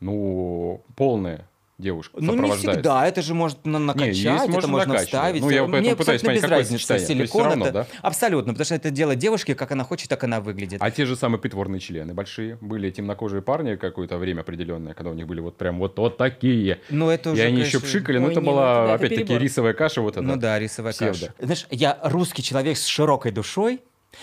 [0.00, 1.48] ну, полная
[1.78, 5.06] девушка Ну, не всегда, это же может на- накачать, есть, это можно накачивать.
[5.06, 5.40] вставить.
[5.42, 7.06] Ну, я Мне поэтому пытаюсь абсолютно понять, без какое разницы, сочетание.
[7.06, 7.86] Силикон равно, это- да?
[8.02, 10.82] Абсолютно, потому что это делает девушки, как она хочет, так она выглядит.
[10.82, 12.58] А те же самые притворные члены большие.
[12.60, 16.80] Были темнокожие парни какое-то время определенное, когда у них были вот прям вот, вот такие.
[16.90, 19.38] Ну, это И уже, они еще конечно, пшикали, но Ой, это нет, была, это опять-таки,
[19.38, 20.22] рисовая каша вот эта.
[20.22, 21.12] Ну да, рисовая Псевдо.
[21.28, 21.34] каша.
[21.38, 23.80] Знаешь, я русский человек с широкой душой,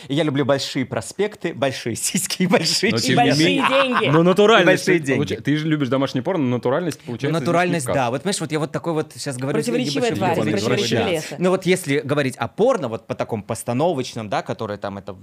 [0.08, 3.24] и я люблю большие проспекты, большие сиськи и большие Но И не члены.
[3.30, 4.06] большие деньги.
[4.08, 4.86] Ну, натуральность.
[4.86, 5.22] большие деньги.
[5.22, 7.40] получа- ты же любишь домашний порно, но натуральность Ну, получается.
[7.40, 8.10] натуральность, да.
[8.10, 9.58] Вот, понимаешь, вот я вот такой вот сейчас говорю...
[9.58, 11.10] Противоречивая тварь, языком, противоречивый да.
[11.10, 11.28] лес.
[11.38, 15.16] Ну вот если говорить о порно, вот по такому постановочном, да, которое там это...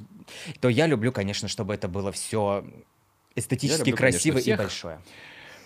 [0.61, 2.64] То я люблю, конечно, чтобы это было все
[3.35, 4.59] эстетически люблю, конечно, красиво и всех.
[4.59, 4.99] большое.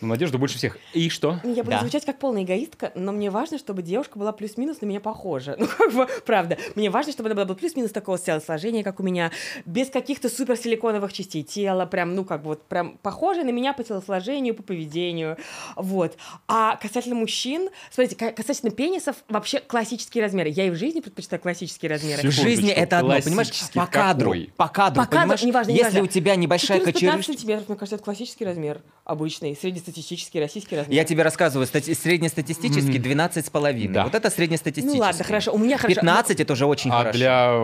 [0.00, 0.78] Ну, Надежда больше всех.
[0.92, 1.40] И что?
[1.44, 1.80] Я буду Да.
[1.80, 5.56] звучать как полная эгоистка, но мне важно, чтобы девушка была плюс-минус на меня похожа.
[5.66, 6.58] Ну, как бы, правда.
[6.74, 9.30] Мне важно, чтобы она была плюс-минус такого телосложения, как у меня,
[9.64, 13.72] без каких-то супер силиконовых частей тела, прям, ну, как бы вот, прям похожая на меня
[13.72, 15.36] по телосложению, по поведению.
[15.76, 16.16] Вот.
[16.46, 20.50] А касательно мужчин, смотрите, ка- касательно пенисов, вообще классические размеры.
[20.50, 22.28] Я и в жизни предпочитаю классические размеры.
[22.28, 24.52] В жизни это одно, понимаешь, по кадру, какой?
[24.56, 25.42] по кадру, По кадру, понимаешь?
[25.42, 26.02] неважно, Если неважно.
[26.02, 29.56] у тебя небольшая 14-15 кочерышка, сантиметров, мне кажется, это классический размер, обычный,
[29.86, 30.94] среднестатистический российский размер.
[30.94, 33.94] я тебе рассказываю, стати- среднестатистический 12 с половиной.
[33.94, 34.04] Да.
[34.04, 34.96] Вот это среднестатистический.
[34.96, 36.00] Ну ладно, хорошо, у меня хорошо.
[36.00, 37.18] 15 это уже очень а хорошо.
[37.18, 37.56] для, э,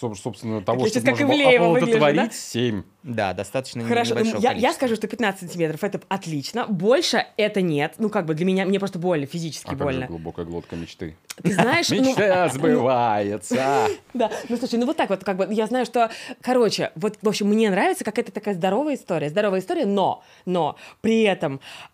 [0.00, 2.30] соб- собственно, того, что как можно оплодотворить, да?
[2.30, 2.82] 7.
[3.02, 6.66] Да, достаточно Хорошо, ну, небольшого я, я скажу, что 15 сантиметров это отлично.
[6.66, 7.94] Больше это нет.
[7.98, 10.06] Ну, как бы для меня, мне просто больно, физически А как же больно.
[10.06, 11.16] глубокая глотка мечты?
[11.42, 13.88] Ты знаешь, ну, Мечта сбывается.
[14.14, 16.10] да, ну слушай, ну вот так вот, как бы, я знаю, что,
[16.42, 20.76] короче, вот, в общем, мне нравится, как это такая здоровая история, здоровая история, но, но,
[21.00, 21.37] при этом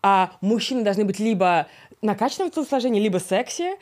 [0.02, 1.66] а, мужчины должны быть либо
[2.02, 3.76] накачанным в телосложении, либо секси,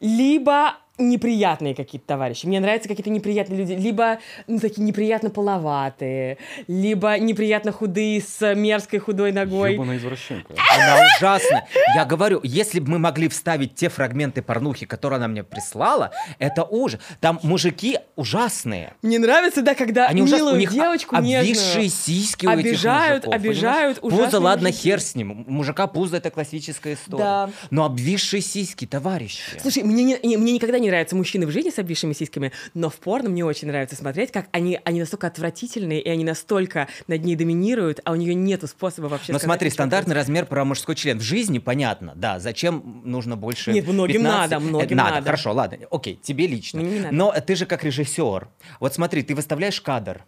[0.00, 2.46] либо неприятные какие-то товарищи.
[2.46, 3.72] Мне нравятся какие-то неприятные люди.
[3.72, 6.38] Либо ну, такие неприятно половатые,
[6.68, 9.74] либо неприятно худые с мерзкой худой ногой.
[9.74, 10.54] Ёбаная извращенка.
[10.74, 11.66] Она ужасна.
[11.94, 16.64] Я говорю, если бы мы могли вставить те фрагменты порнухи, которые она мне прислала, это
[16.64, 17.00] ужас.
[17.20, 18.94] Там мужики ужасные.
[19.02, 20.38] Мне нравится, да, когда Они ужасные.
[20.40, 24.24] милую У них девочку обвисшие сиськи у этих Обижают, мужиков, обижают понимаешь?
[24.26, 24.82] Пузо, ладно, мужики.
[24.82, 25.44] хер с ним.
[25.48, 27.22] Мужика пузо это классическая история.
[27.22, 27.50] Да.
[27.70, 29.40] Но обвисшие сиськи, товарищи.
[29.60, 32.90] Слушай, мне, не- не- мне никогда не нравятся мужчины в жизни с обвисшими сиськами, но
[32.90, 37.24] в порно мне очень нравится смотреть, как они, они настолько отвратительные, и они настолько над
[37.24, 41.18] ней доминируют, а у нее нету способа вообще сказать, смотри, стандартный размер про мужской член.
[41.18, 44.50] В жизни понятно, да, зачем нужно больше Нет, многим 15?
[44.50, 45.14] надо, многим Э, надо.
[45.14, 45.24] надо.
[45.26, 46.80] Хорошо, ладно, окей, тебе лично.
[46.80, 47.14] Мне не надо.
[47.14, 48.48] Но ты же как режиссер.
[48.80, 50.24] Вот смотри, ты выставляешь кадр,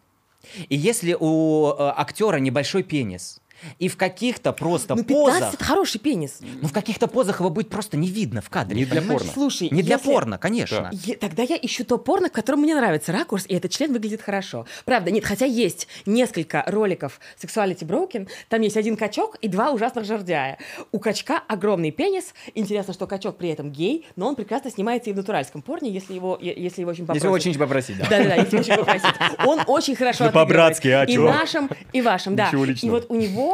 [0.69, 3.41] и если у э, актера небольшой пенис,
[3.79, 6.39] и в каких-то просто Ну, 15 позах, это хороший пенис.
[6.61, 8.77] ну в каких-то позах его будет просто не видно в кадре.
[8.77, 9.21] Не для понимаешь?
[9.21, 9.33] порно.
[9.35, 10.91] Слушай, Не для если- порно, конечно.
[10.93, 14.23] Е- Тогда я ищу то порно, в котором мне нравится ракурс, и этот член выглядит
[14.23, 14.67] хорошо.
[14.85, 20.05] Правда, нет, хотя есть несколько роликов Sexuality Broken, там есть один качок и два ужасных
[20.05, 20.59] жердяя.
[20.93, 22.35] У качка огромный пенис.
[22.55, 26.15] Интересно, что качок при этом гей, но он прекрасно снимается и в натуральском порне, если
[26.15, 27.25] его, если его очень попросят.
[27.25, 28.07] Если очень попросить, да.
[28.09, 29.15] Да-да-да, если очень попросить.
[29.47, 30.49] Он очень хорошо Ну, отыгрывает.
[30.49, 32.47] по-братски, а И нашим, и вашим, да.
[32.49, 33.52] Ничего И вот у него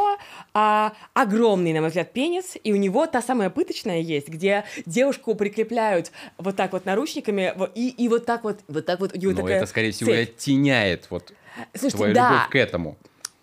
[0.53, 5.35] а, огромный, на мой взгляд, пенис, и у него та самая пыточная есть, где девушку
[5.35, 9.31] прикрепляют вот так вот наручниками, и, и вот так вот, вот так вот у него
[9.31, 10.29] Но такая это, скорее всего, цепь.
[10.29, 11.33] оттеняет вот
[11.73, 12.31] Слушайте, твою да.
[12.31, 12.97] любовь к этому.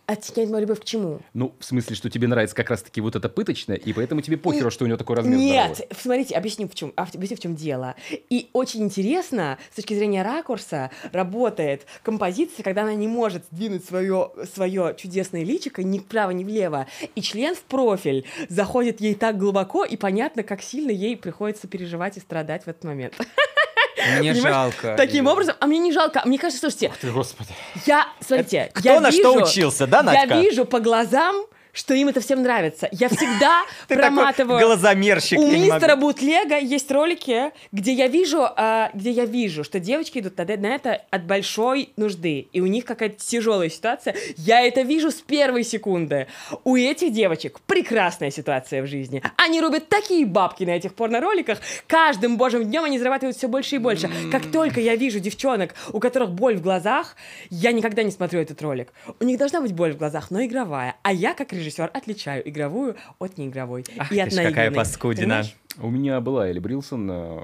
[0.06, 1.18] Оттеняет мою любовь к чему?
[1.34, 4.70] Ну, в смысле, что тебе нравится как раз-таки вот это пыточное, и поэтому тебе похеру,
[4.70, 5.96] что у него такой размер Нет, здоровый.
[6.00, 7.96] смотрите, объясню в чем, объясню в чем дело.
[8.30, 14.30] И очень интересно с точки зрения ракурса работает композиция, когда она не может сдвинуть свое
[14.54, 16.86] свое чудесное личико ни вправо, ни влево,
[17.16, 22.16] и член в профиль заходит ей так глубоко, и понятно, как сильно ей приходится переживать
[22.16, 23.14] и страдать в этот момент.
[23.96, 24.42] Мне Понимаешь?
[24.42, 24.94] жалко.
[24.96, 27.50] Таким образом, а мне не жалко, мне кажется, слушайте, Ты, господи.
[27.86, 30.40] я, смотрите, Кто я на вижу, что учился, да, Я Надька?
[30.40, 32.88] вижу по глазам, что им это всем нравится.
[32.90, 34.58] Я всегда проматываю.
[34.58, 35.38] глазомерщик.
[35.38, 40.38] У мистера Бутлега есть ролики, где я вижу, а, где я вижу, что девочки идут
[40.38, 44.16] на, на это от большой нужды, и у них какая-то тяжелая ситуация.
[44.38, 46.28] Я это вижу с первой секунды.
[46.64, 49.22] У этих девочек прекрасная ситуация в жизни.
[49.36, 51.58] Они рубят такие бабки на этих порно-роликах.
[51.86, 54.10] Каждым божьим днем они зарабатывают все больше и больше.
[54.32, 57.16] Как только я вижу девчонок, у которых боль в глазах,
[57.50, 58.94] я никогда не смотрю этот ролик.
[59.20, 60.96] У них должна быть боль в глазах, но игровая.
[61.02, 63.84] А я, как режиссер, отличаю игровую от неигровой.
[63.98, 64.76] Ах и от ж какая наигранной.
[64.76, 65.22] паскудина.
[65.26, 65.56] Понимаешь?
[65.78, 67.40] У меня была Элли Брилсон, э,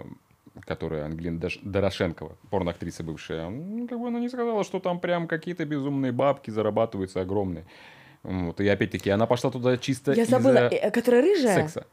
[0.67, 3.49] которая Ангелина Даш- Дорошенкова, порноактриса бывшая.
[3.49, 7.65] Ну, Как бы она не сказала, что там прям какие-то безумные бабки зарабатываются огромные.
[8.23, 8.61] Вот.
[8.61, 11.55] И опять-таки, она пошла туда чисто Я из-за забыла, э, которая рыжая?
[11.63, 11.87] секса.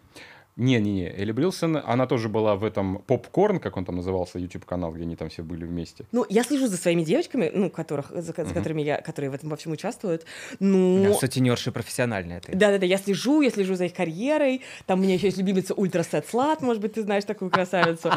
[0.60, 5.03] Не-не-не, Элли Брилсон, она тоже была в этом попкорн, как он там назывался, YouTube-канал, где
[5.03, 6.03] они там все были вместе.
[6.12, 9.49] Ну, я слежу за своими девочками, ну, которых, за, за которыми я, которые в этом
[9.49, 10.26] во всем участвуют.
[10.60, 12.51] Ну, Да, сутенерши профессиональные ты.
[12.55, 14.62] Да-да-да, я слежу, я слежу за их карьерой.
[14.86, 18.12] Там у меня еще есть любимица Ультра Сет Слат, может быть, ты знаешь такую красавицу.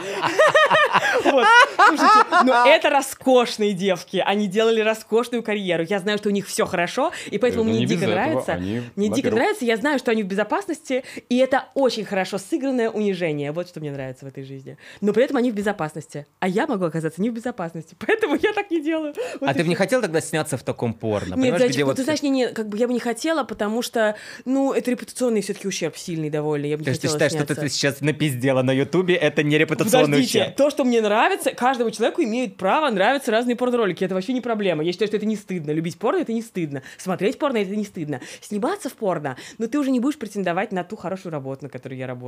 [1.25, 1.47] Вот.
[1.77, 4.23] Слушайте, ну это роскошные девки.
[4.25, 5.85] Они делали роскошную карьеру.
[5.89, 8.53] Я знаю, что у них все хорошо, и поэтому Это мне дико нравится.
[8.53, 12.91] Они Мне дико нравится, я знаю, что они в безопасности, и это очень хорошо сыгранное
[12.91, 13.53] унижение.
[13.53, 14.77] Вот что мне нравится в этой жизни.
[15.01, 16.27] Но при этом они в безопасности.
[16.41, 19.15] А я могу оказаться не в безопасности, поэтому я так не делаю.
[19.41, 19.83] Вот А ты бы не всё.
[19.85, 21.35] хотел тогда сняться в таком порно?
[21.35, 21.97] Нет, зайчик, где ну, вот...
[21.97, 25.43] ты знаешь, не, не, как бы я бы не хотела, потому что, ну, это репутационный
[25.43, 26.67] все-таки ущерб сильный довольно.
[26.67, 27.63] Я бы не То есть ты хотела считаешь, что сняться.
[27.63, 30.57] ты сейчас напиздела на Ютубе, это не репутационный Подождите, ущерб?
[30.57, 34.05] то, что мне нравится, каждому человеку имеет право нравиться разные порно-ролики.
[34.05, 34.83] Это вообще не проблема.
[34.83, 35.71] Я считаю, что это не стыдно.
[35.71, 36.83] Любить порно— это не стыдно.
[36.97, 38.21] Смотреть порно— это не стыдно.
[38.41, 41.99] Сниматься в порно, но ты уже не будешь претендовать на ту хорошую работу, на которой
[41.99, 42.22] я работаю.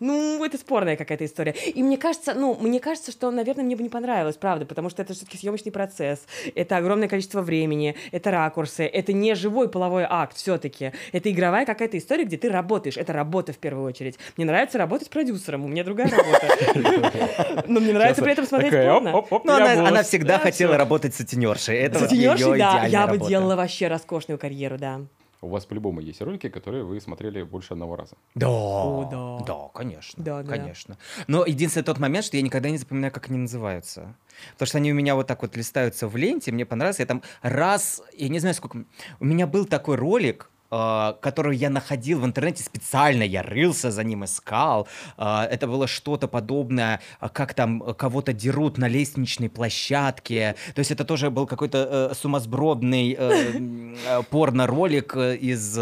[0.00, 1.52] Ну, это спорная какая-то история.
[1.52, 5.02] И мне кажется, ну, мне кажется, что, наверное, мне бы не понравилось, правда, потому что
[5.02, 6.26] это все-таки съемочный процесс.
[6.54, 10.92] Это огромное количество времени, это ракурсы, это не живой половой акт все-таки.
[11.12, 12.96] Это игровая какая-то история, где ты работаешь.
[12.96, 14.18] Это работа в первую очередь.
[14.36, 17.64] Мне нравится работать продюсером, у меня другая работа.
[17.66, 19.12] Но мне нравится при этом смотреть порно.
[19.44, 21.78] Ну, она, всегда Да, хотела работать сутенершей.
[21.78, 25.00] Это её да, я бы делала вообще роскошную карьеру, да.
[25.44, 28.16] У вас по-любому есть ролики, которые вы смотрели больше одного раза.
[28.34, 29.44] Да, О, да.
[29.46, 30.48] да, конечно, Да, да.
[30.48, 30.96] конечно.
[31.26, 34.14] Но единственный тот момент, что я никогда не запоминаю, как они называются.
[34.52, 36.98] Потому что они у меня вот так вот листаются в ленте, мне понравилось.
[36.98, 38.84] Я там раз, я не знаю сколько...
[39.20, 44.04] У меня был такой ролик, э, который я находил в интернете специально, я рылся за
[44.04, 44.88] ним, искал.
[45.16, 50.56] Э, Это было что-то подобное, э, как там кого-то дерут на лестничной площадке.
[50.74, 53.52] То есть это тоже был какой-то э, сумасбродный э,
[54.08, 55.78] э, порно-ролик из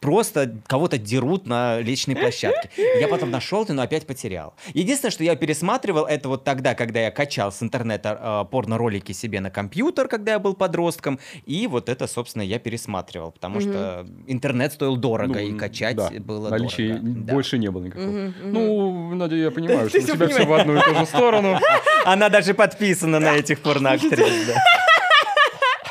[0.00, 2.70] просто кого-то дерут на личной площадке.
[3.00, 4.54] Я потом нашел это, но опять потерял.
[4.74, 9.50] Единственное, что я пересматривал, это вот тогда, когда я качал с интернета порно-ролики себе на
[9.50, 14.96] компьютер, когда я был подростком, и вот это, собственно, я пересматривал, потому что интернет стоил
[14.96, 17.08] дорого, и Ну, качать да, было наличия дорого.
[17.26, 17.32] Да.
[17.34, 18.06] больше не было никакого.
[18.06, 18.52] Мгм, мгм.
[18.52, 21.58] Ну, Надя, я понимаю, что у тебя все в одну и ту же сторону.
[22.04, 24.46] Она даже подписана на этих порноактрис.
[24.46, 24.54] да.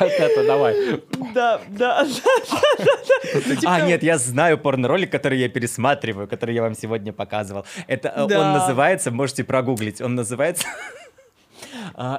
[0.00, 0.74] Это давай.
[1.34, 2.06] Да, да,
[3.66, 7.66] А, нет, я знаю порно-ролик, который я пересматриваю, который я вам сегодня показывал.
[7.86, 8.52] Это э, он Да.
[8.58, 10.66] называется, можете прогуглить, он называется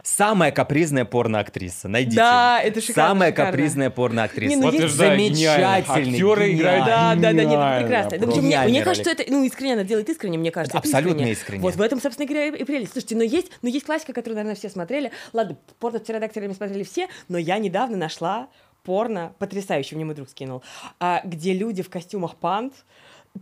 [0.04, 1.88] «Самая капризная порноактриса».
[1.88, 2.18] Найдите.
[2.18, 3.52] Да, это шикарно, Самая шикарно.
[3.52, 4.56] капризная порноактриса.
[4.56, 5.26] Не, ну есть- гениально.
[5.28, 8.18] Замечательный, Актеры играют Да, да, да, нет, это гениально прекрасно.
[8.20, 10.78] Причем мне, мне кажется, это, ну, искренне она делает искренне, мне кажется.
[10.78, 11.32] это Абсолютно искренне.
[11.34, 11.62] искренне.
[11.62, 12.91] Вот в этом, собственно говоря, и прелесть.
[12.93, 15.12] Слушайте, но есть, но есть классика, которую, наверное, все смотрели.
[15.34, 18.47] Ладно, порно с птеродактилями смотрели все, но я недавно нашла
[18.84, 20.64] порно, потрясающе, мне мой друг скинул,
[20.99, 22.74] а, где люди в костюмах панд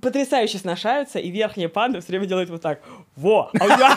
[0.02, 2.80] потрясающе сношаются, и верхняя панда все время делает вот так.
[3.16, 3.50] Во!
[3.60, 3.78] А у неё-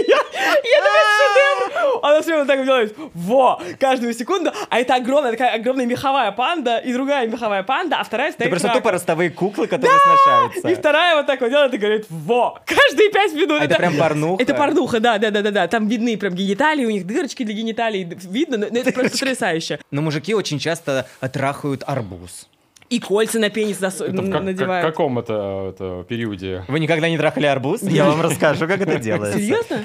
[0.00, 2.00] Я думаю, это шедевр!
[2.02, 2.96] Она все время так делает.
[3.14, 3.60] Во!
[3.78, 4.50] Каждую секунду.
[4.68, 8.50] А это огромная такая огромная меховая панда и другая меховая панда, а вторая Это стоит
[8.50, 8.82] просто раком.
[8.82, 10.68] тупо ростовые куклы, которые сношаются.
[10.68, 12.58] И вторая вот так вот делает и говорит «во».
[12.66, 13.60] Каждые пять минут.
[13.60, 14.42] А это прям порнуха?
[14.42, 15.68] Это порнуха, да, да, да, да, да.
[15.68, 19.78] Там видны прям гениталии, у них дырочки для гениталий видно, но но это просто потрясающе.
[19.90, 22.48] Но мужики очень часто трахают арбуз.
[22.90, 24.84] И кольца на пенис засу- Это в как- как- надевают.
[24.86, 26.64] каком это, это периоде?
[26.66, 27.82] Вы никогда не трахали арбуз?
[27.82, 29.38] Я вам расскажу, как это делается.
[29.38, 29.78] Серьезно?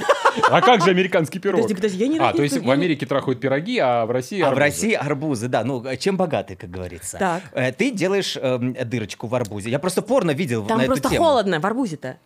[0.50, 1.62] А как же американский пирог?
[1.62, 4.46] Подожди, подожди, я не А, то есть в Америке трахают пироги, а в России А
[4.46, 4.60] в арбузы.
[4.62, 5.64] России арбузы, да.
[5.64, 7.18] Ну, чем богаты, как говорится.
[7.20, 7.44] Так.
[7.54, 9.70] Э, Ты делаешь эм, дырочку в арбузе.
[9.70, 11.26] Я просто порно видел Там на просто эту тему.
[11.26, 12.18] холодно в арбузе-то.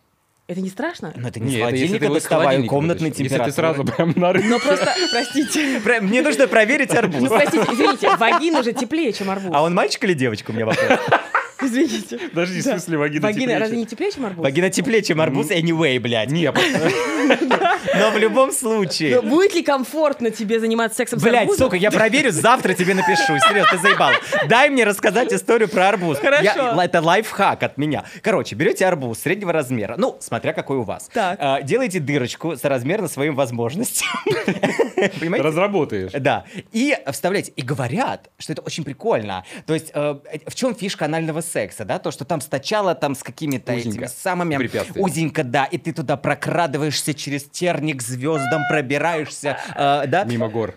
[0.50, 1.12] Это не страшно?
[1.14, 3.50] Но это не Нет, с холодильника доставаю, комнатной температуры.
[3.50, 4.48] Если ты сразу прям на рынке.
[4.48, 7.20] Но просто, простите, Про- Мне нужно проверить арбуз.
[7.20, 9.52] ну простите, извините, вагина же теплее, чем арбуз.
[9.54, 10.84] А он мальчик или девочка, у меня вопрос?
[11.62, 12.18] Извините.
[12.32, 14.42] Подожди, в смысле вагина Вагина теплее, разве не теплее, чем арбуз?
[14.44, 16.30] Вагина теплее, чем арбуз, anyway, блядь.
[16.30, 16.50] Не,
[17.98, 19.20] Но в любом случае.
[19.20, 21.66] будет ли комфортно тебе заниматься сексом с Блять, арбузом?
[21.66, 23.38] сука, я проверю, завтра тебе напишу.
[23.38, 24.12] Серьезно, ты заебал.
[24.48, 26.18] Дай мне рассказать историю про арбуз.
[26.18, 26.80] Хорошо.
[26.80, 28.04] Это лайфхак от меня.
[28.22, 31.08] Короче, берете арбуз среднего размера, ну, смотря какой у вас.
[31.12, 31.38] Так.
[31.40, 34.08] А, делаете дырочку соразмерно своим возможностям.
[35.20, 35.46] Понимаете?
[35.46, 36.12] разработаешь.
[36.12, 36.44] Да.
[36.72, 37.52] И вставляете.
[37.56, 39.44] И говорят, что это очень прикольно.
[39.66, 41.49] То есть, э, в чем фишка анального секса,
[41.84, 41.98] да?
[41.98, 43.90] То, что там сначала там с какими-то Узенько.
[43.90, 44.56] этими самыми...
[44.56, 45.02] Препятствия.
[45.02, 45.64] Узенько, да.
[45.64, 50.24] И ты туда прокрадываешься через терник звездам, пробираешься, э, да?
[50.24, 50.76] Мимо гор.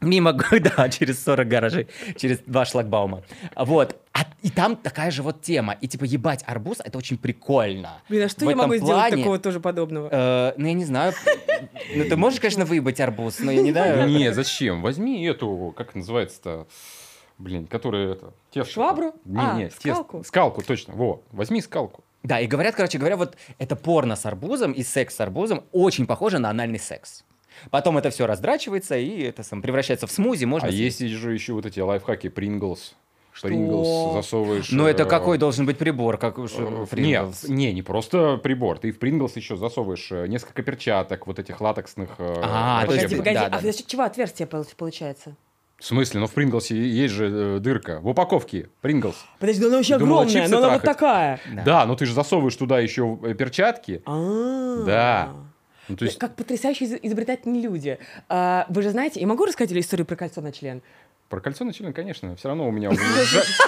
[0.00, 0.32] Мимо,
[0.76, 3.24] да, через 40 гаражей, через два шлагбаума.
[3.56, 3.96] Вот.
[4.12, 5.76] А, и там такая же вот тема.
[5.80, 8.00] И типа ебать арбуз, это очень прикольно.
[8.08, 10.08] Блин, а что В я могу сделать плане, такого тоже подобного?
[10.10, 11.14] э, ну, я не знаю.
[11.96, 14.08] Ну, ты можешь, конечно, выебать арбуз, но я не знаю.
[14.08, 14.82] Не, зачем?
[14.82, 16.68] Возьми эту, как называется-то,
[17.38, 18.32] блин, которая это...
[18.50, 18.72] тесто.
[18.72, 19.14] Швабру?
[19.24, 19.80] Не, А, не, тесто.
[19.92, 20.24] скалку.
[20.24, 20.94] Скалку, точно.
[20.94, 22.04] Во, возьми скалку.
[22.22, 26.06] Да, и говорят, короче говоря, вот это порно с арбузом и секс с арбузом очень
[26.06, 27.24] похоже на анальный секс.
[27.70, 30.68] Потом это все раздрачивается и это сам превращается в смузи, можно.
[30.68, 31.00] А съесть.
[31.00, 32.94] есть же еще вот эти лайфхаки Pringles.
[33.32, 33.48] Что?
[33.48, 34.70] Pringles засовываешь...
[34.72, 38.78] Но это э, какой должен быть прибор, как уж э, Нет, не, не просто прибор.
[38.78, 42.10] Ты в Pringles еще засовываешь э, несколько перчаток, вот этих латексных.
[42.18, 42.86] А, врачебных.
[42.86, 43.18] Погоди, точно.
[43.18, 45.36] погоди, да, а да, за счет чего отверстие пол- получается?
[45.78, 46.20] В смысле?
[46.20, 48.00] Ну в Принглсе есть же э, дырка.
[48.00, 49.14] В упаковке Принглс.
[49.38, 50.98] Подожди, ну она вообще Думала, огромная, но она вот трахать.
[50.98, 51.40] такая.
[51.54, 51.62] Да.
[51.64, 51.86] Да.
[51.86, 54.02] но ты же засовываешь туда еще э, перчатки.
[54.04, 54.82] А.
[54.84, 55.28] Да.
[55.88, 57.98] Ну, то есть Как потрясающие из- изобретательные люди.
[58.28, 60.82] А, Вы же знаете, я могу рассказать или историю про кольцо на член?
[61.28, 62.90] про кольцо на член, конечно, все равно у меня...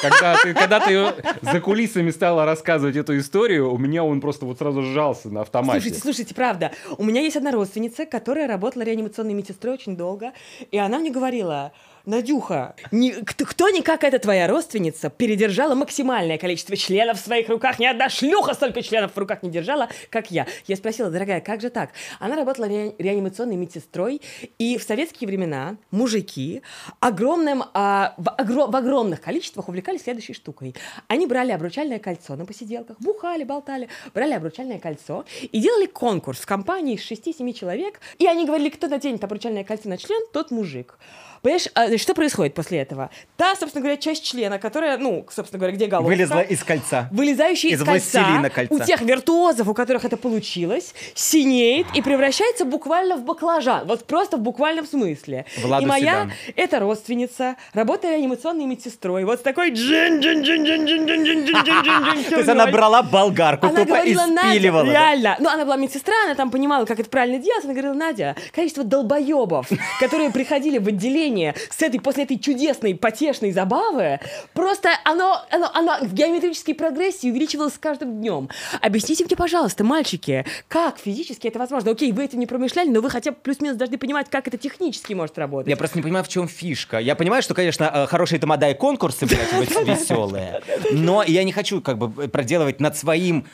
[0.00, 4.56] Когда ты, когда ты за кулисами стала рассказывать эту историю, у меня он просто вот
[4.56, 5.80] сразу сжался на автомате.
[5.80, 6.72] Слушайте, слушайте, правда.
[6.96, 10.32] У меня есть одна родственница, которая работала реанимационной медсестрой очень долго,
[10.70, 11.72] и она мне говорила,
[12.06, 17.48] Надюха, ни- кто, кто не как эта твоя родственница передержала максимальное количество членов в своих
[17.48, 17.78] руках.
[17.78, 20.46] Ни одна шлюха столько членов в руках не держала, как я.
[20.66, 21.90] Я спросила, дорогая, как же так?
[22.18, 24.22] Она работала ре- реанимационной медсестрой,
[24.58, 26.62] и в советские времена мужики
[27.00, 30.74] огромным, а, в, огро- в огромных количествах увлекались следующей штукой.
[31.08, 36.46] Они брали обручальное кольцо на посиделках, бухали, болтали, брали обручальное кольцо и делали конкурс в
[36.46, 40.98] компании из 6-7 человек, и они говорили, кто наденет обручальное кольцо на член, тот мужик.
[41.42, 43.10] Понимаешь, а, значит, что происходит после этого?
[43.36, 47.08] Та, собственно говоря, часть члена, которая, ну, собственно говоря, где головка, Вылезла из кольца.
[47.12, 48.74] вылезающая из, Из кольца, кольца.
[48.74, 53.86] у тех виртуозов, у которых это получилось, синеет и превращается буквально в баклажан.
[53.86, 55.44] Вот просто в буквальном смысле.
[55.62, 56.32] Владу и моя, Седан.
[56.56, 61.44] эта родственница, работая анимационной медсестрой, вот с такой джин джин джин джин джин джин джин
[61.44, 64.84] джин джин джин То есть она брала болгарку, она тупо говорила, Надя, испиливала.
[64.84, 64.92] да?
[64.92, 65.36] реально.
[65.40, 67.64] Ну, она была медсестра, она там понимала, как это правильно делать.
[67.64, 69.68] Она говорила, Надя, количество долбоебов,
[70.00, 74.20] которые приходили в отделение с этой, после этой чудесной, потешной забавы,
[74.52, 78.48] просто оно, оно, оно в геометрической прогрессии увеличивалось с каждым днем.
[78.80, 81.90] Объясните мне, пожалуйста, мальчики, как физически это возможно?
[81.90, 85.14] Окей, вы этим не промышляли, но вы хотя бы плюс-минус должны понимать, как это технически
[85.14, 85.68] может работать.
[85.68, 86.98] Я просто не понимаю, в чем фишка.
[86.98, 89.52] Я понимаю, что, конечно, э, хорошие тамада и конкурсы, блядь,
[89.86, 90.62] веселые.
[90.92, 93.46] Но я не хочу как бы проделывать над своим...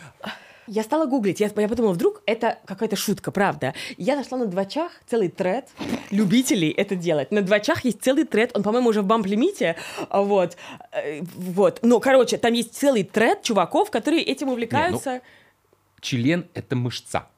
[0.66, 3.74] Я стала гуглить, я, я подумала, вдруг это какая-то шутка, правда.
[3.96, 5.68] Я нашла на двачах целый тред
[6.10, 7.30] любителей это делать.
[7.30, 9.76] На двачах есть целый тред, он, по-моему, уже в бамп-лимите,
[10.08, 10.56] а, вот,
[10.96, 11.80] Э, вот.
[11.82, 15.20] Но, короче, там есть целый тред чуваков, которые этим увлекаются.
[16.00, 17.28] Член– это мышца.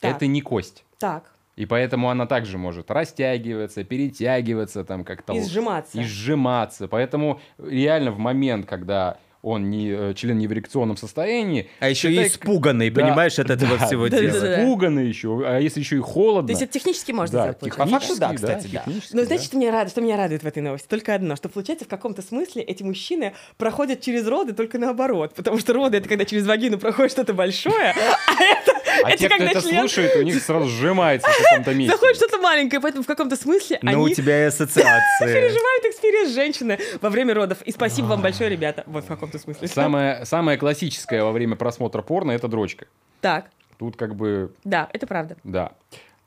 [0.00, 0.16] Так.
[0.16, 0.84] Это не кость.
[0.98, 5.32] Так, И поэтому она также может растягиваться, перетягиваться, там как-то...
[5.34, 5.98] и сжиматься.
[5.98, 6.88] И сжиматься.
[6.88, 11.68] Поэтому реально в момент, когда он не, э, член не в эрекционном состоянии...
[11.78, 14.40] А еще считай, и испуганный, Да, понимаешь, от этого да, всего да, дела.
[14.40, 14.60] да.
[14.60, 16.48] Испуганный еще, а если еще и холодно...
[16.48, 17.76] То есть это технически можно да, сделать?
[17.76, 18.78] По факту, да, технически, кстати, да.
[18.80, 19.26] технически, Но да.
[19.26, 20.88] знаете, что меня, радует, что меня радует в этой новости?
[20.88, 25.58] Только одно, что получается в каком-то смысле эти мужчины проходят через роды только наоборот, потому
[25.60, 28.72] что роды это когда через вагину проходит что-то большое, а это,
[29.04, 31.92] А это те, кто это член слушает, у них сразу сжимается в каком-то месте.
[31.92, 35.24] заходит что-то маленькое, поэтому в каком-то смысле Ну, у тебя и ассоциации.
[35.26, 37.62] переживают experience женщины во время родов.
[37.62, 38.84] И спасибо вам большое, ребята.
[38.86, 39.68] Вот в каком-то смысле.
[39.68, 42.86] Самое, самое классическое во время просмотра порно– это дрочка.
[43.20, 45.36] Так, Тут как бы, да, это правда.
[45.44, 45.72] да.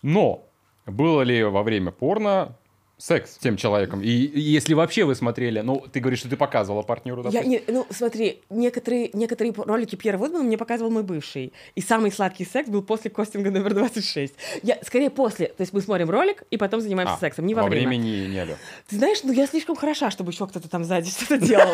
[0.03, 0.45] Но
[0.85, 2.55] было ли во время порно
[2.99, 4.01] секс с тем человеком?
[4.03, 7.49] И, и если вообще вы смотрели, ну, ты говоришь, что ты показывала партнеру, Я допустим.
[7.49, 11.53] не, ну, смотри, некоторые, некоторые ролики Пьера Вудмана мне показывал мой бывший.
[11.75, 14.33] И самый сладкий секс был после кастинга номер 26.
[14.63, 15.47] Я, скорее, после.
[15.47, 17.45] То есть мы смотрим ролик и потом занимаемся А, сексом.
[17.47, 17.87] Не во, во время.
[17.87, 18.55] время не, не алё.
[18.87, 21.73] Ты знаешь, ну я слишком хороша, чтобы еще кто-то там сзади что-то делал.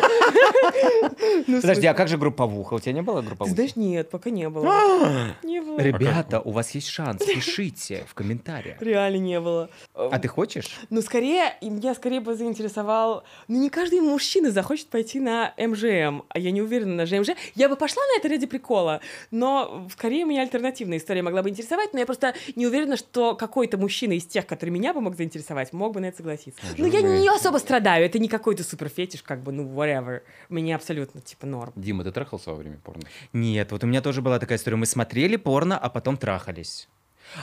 [1.46, 2.74] Ну, Подожди, а как же групповуха?
[2.74, 3.54] У тебя не было групповухи?
[3.54, 4.66] знаешь, нет, пока не было.
[5.42, 5.78] Не было.
[5.80, 8.80] Ребята, у вас есть шанс, пишите в комментариях.
[8.80, 9.70] Реально не было.
[9.94, 10.76] А ты хочешь?
[10.90, 13.24] Ну, скорее, и меня скорее бы заинтересовал...
[13.48, 17.30] Ну, не каждый мужчина захочет пойти на МЖМ, а я не уверена на ЖМЖ.
[17.54, 19.00] Я бы пошла на это ради прикола,
[19.30, 23.78] но скорее меня альтернативная история могла бы интересовать, но я просто не уверена, что какой-то
[23.78, 26.60] мужчина из тех, который меня бы мог заинтересовать, мог бы на это согласиться.
[26.76, 30.22] Ну, я не особо страдаю, это не какой-то супер фетиш, как бы, ну, whatever.
[30.48, 31.72] Мне абсолютно, типа, норм.
[31.76, 33.04] Дима, ты трахался во время порно?
[33.32, 34.76] Нет, вот у меня тоже была такая история.
[34.76, 36.88] Мы смотрели порно, а потом трахались.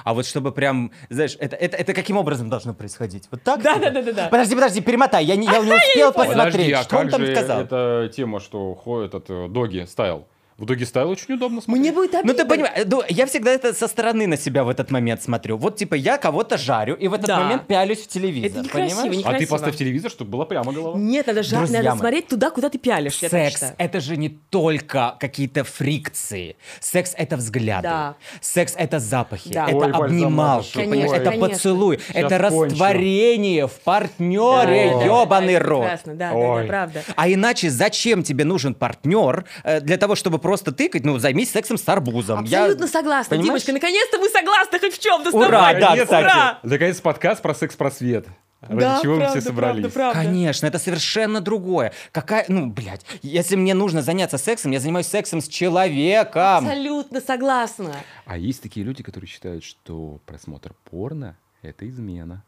[0.04, 3.28] А вот чтобы прям, знаешь, это, это, это каким образом должно происходить?
[3.32, 3.62] Вот так?
[3.62, 4.28] Да, да, да, да, да.
[4.28, 6.74] Подожди, подожди, перемотай, я не, я не успел Подожди, посмотреть.
[6.74, 7.62] а Что он там же сказал?
[7.62, 10.28] эта тема, что этот э, доги стайл?
[10.58, 11.82] В доги стайл очень удобно смотреть.
[11.82, 12.32] Мне будет обидно.
[12.32, 15.58] Ну ты понимаешь, ну, я всегда это со стороны на себя в этот момент смотрю.
[15.58, 17.40] Вот типа я кого-то жарю и в этот Да.
[17.40, 18.52] момент пялюсь в телевизор.
[18.52, 19.16] Это некрасиво, понимаешь?
[19.18, 19.50] не- А ты Некрасиво.
[19.58, 20.98] поставь телевизор, чтобы была прямо голова.
[21.00, 23.16] Нет, надо, жа- Друзья надо мои, смотреть туда, куда ты пялишь.
[23.18, 26.56] Секс это же не только какие-то фрикции.
[26.80, 27.84] Секс это взгляды.
[27.84, 28.16] Да.
[28.40, 29.52] Секс это запахи.
[29.52, 29.66] Да.
[29.68, 30.76] Это Ой, обнималки.
[30.76, 31.10] понимаешь?
[31.12, 31.18] ой.
[31.18, 31.50] Это Конечно.
[31.50, 32.00] поцелуй.
[32.14, 32.64] это кончу.
[32.66, 34.92] растворение в партнере.
[34.94, 35.82] Да, Ебаный да, рот.
[35.82, 36.62] Прекрасно, да, да, Ой.
[36.64, 37.04] да, правда.
[37.16, 41.04] А иначе зачем тебе нужен партнер э, для того, чтобы просто тыкать?
[41.04, 42.44] Ну, займись сексом с арбузом.
[42.44, 43.30] Я- Абсолютно согласна.
[43.32, 43.64] Понимаешь?
[43.64, 45.58] Димочка, наконец-то мы согласны хоть в чем-то с Ура, тобой.
[45.58, 46.04] да, Наконец-то.
[46.06, 46.24] кстати.
[46.26, 46.60] Ура!
[46.62, 48.28] Наконец подкаст про секс-просвет.
[48.62, 49.82] Ради Да, чего мы правда, все собрались.
[49.82, 50.20] Правда, правда.
[50.22, 51.92] Конечно, это совершенно другое.
[52.14, 56.66] Какая, ну, блядь, если мне нужно заняться сексом, я занимаюсь сексом с человеком.
[56.68, 57.94] Абсолютно согласна.
[58.26, 62.44] А есть такие люди, которые считают, что просмотр порно— это измена.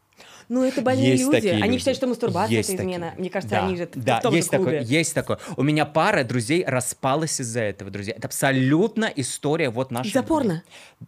[0.48, 1.32] Ну, это больные Есть люди.
[1.32, 1.78] такие Они люди.
[1.78, 3.06] считают, что мастурбация Есть это измена.
[3.06, 3.20] такие.
[3.20, 4.64] Мне кажется, Да, они же да, в том же есть клубе.
[4.64, 5.38] такое, есть такое.
[5.56, 8.14] У меня пара друзей распалась из-за этого, друзья.
[8.16, 10.08] Это абсолютно история вот нашей.
[10.10, 10.62] Из-за порно?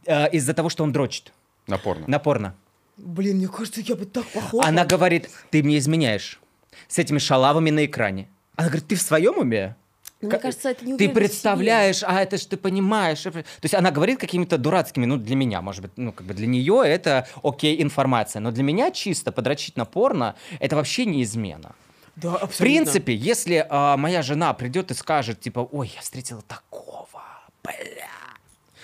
[0.06, 1.32] Э, из-за того, что он дрочит
[1.66, 2.04] На порно.
[2.08, 2.54] на порно.
[2.96, 4.66] Блин, мне кажется, я бы так похожа.
[4.68, 6.40] Она говорит, ты мне изменяешь
[6.88, 8.28] с этими шалавами на экране.
[8.56, 9.76] Она говорит, ты в своем уме?
[10.20, 13.22] Ну, Мне Как- кажется, это не Ты представляешь, а это ж ты понимаешь.
[13.22, 16.48] То есть она говорит какими-то дурацкими, ну, для меня, может быть, ну, как бы для
[16.48, 21.72] нее это окей информация, но для меня чисто подрочить на порно это вообще не измена.
[22.16, 22.48] Да, абсолютно.
[22.54, 27.22] В принципе, если а, моя жена придет и скажет, типа, ой, я встретила такого,
[27.62, 28.08] бля.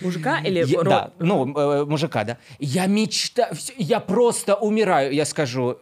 [0.01, 2.39] Мужика или Я- ро- да, ну, э, мужика, да.
[2.61, 5.13] Я мечтаю, я просто умираю.
[5.13, 5.79] Я скажу,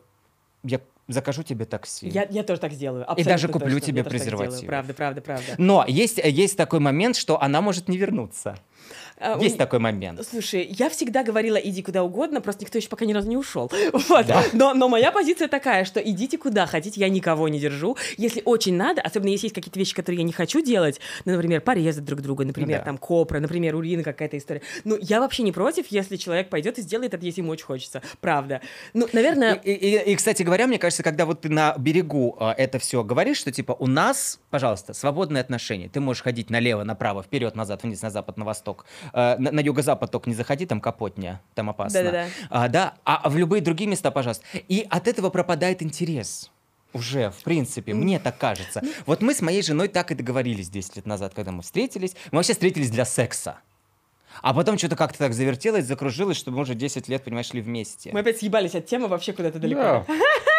[0.65, 2.09] я закажу тебе такси.
[2.09, 3.07] Я, я тоже так сделаю.
[3.17, 3.87] И даже куплю точно.
[3.87, 4.67] тебе презервативы.
[4.67, 5.55] Правда, правда, правда.
[5.59, 8.57] Но есть, есть такой момент, что она может не вернуться.
[9.21, 10.27] У Есть м- такой момент.
[10.27, 13.71] Слушай, я всегда говорила, иди куда угодно, просто никто еще пока ни разу не ушел.
[14.09, 14.27] Вот.
[14.53, 17.97] Но, но моя позиция такая, что идите куда хотите, я никого не держу.
[18.17, 21.61] Если очень надо, особенно если есть какие-то вещи, которые я не хочу делать, ну, например,
[21.61, 22.85] порезать друг друга, например, да.
[22.85, 24.63] там копра, например, урина какая-то история.
[24.85, 28.03] Ну, я вообще не против, если человек пойдет и сделает это, если ему очень хочется.
[28.21, 28.61] Правда.
[28.95, 29.55] Ну, наверное...
[29.55, 33.03] И, и- и, кстати говоря, мне кажется, когда вот ты на берегу а, это все
[33.05, 35.89] говоришь, что типа у нас, пожалуйста, свободные отношения.
[35.89, 38.85] Ты можешь ходить налево, направо, вперед, назад, вниз, на запад, на восток.
[39.13, 42.03] Э, на, на юго-запад только не заходи, там капотня, там опасно.
[42.03, 42.27] Да-да-да.
[42.51, 44.45] А, да, а в любые другие места, пожалуйста.
[44.69, 46.51] И от этого пропадает интерес.
[46.93, 48.83] Уже, в принципе, мне так кажется.
[49.07, 52.15] Вот мы с моей женой так и договорились 10 лет назад, когда мы встретились.
[52.31, 53.57] Мы вообще встретились для секса.
[54.41, 58.11] А потом что-то как-то так завертелось, закружилось, что мы уже 10 лет, понимаешь, шли вместе.
[58.13, 59.81] Мы опять съебались от темы вообще куда-то далеко.
[59.81, 60.07] Да.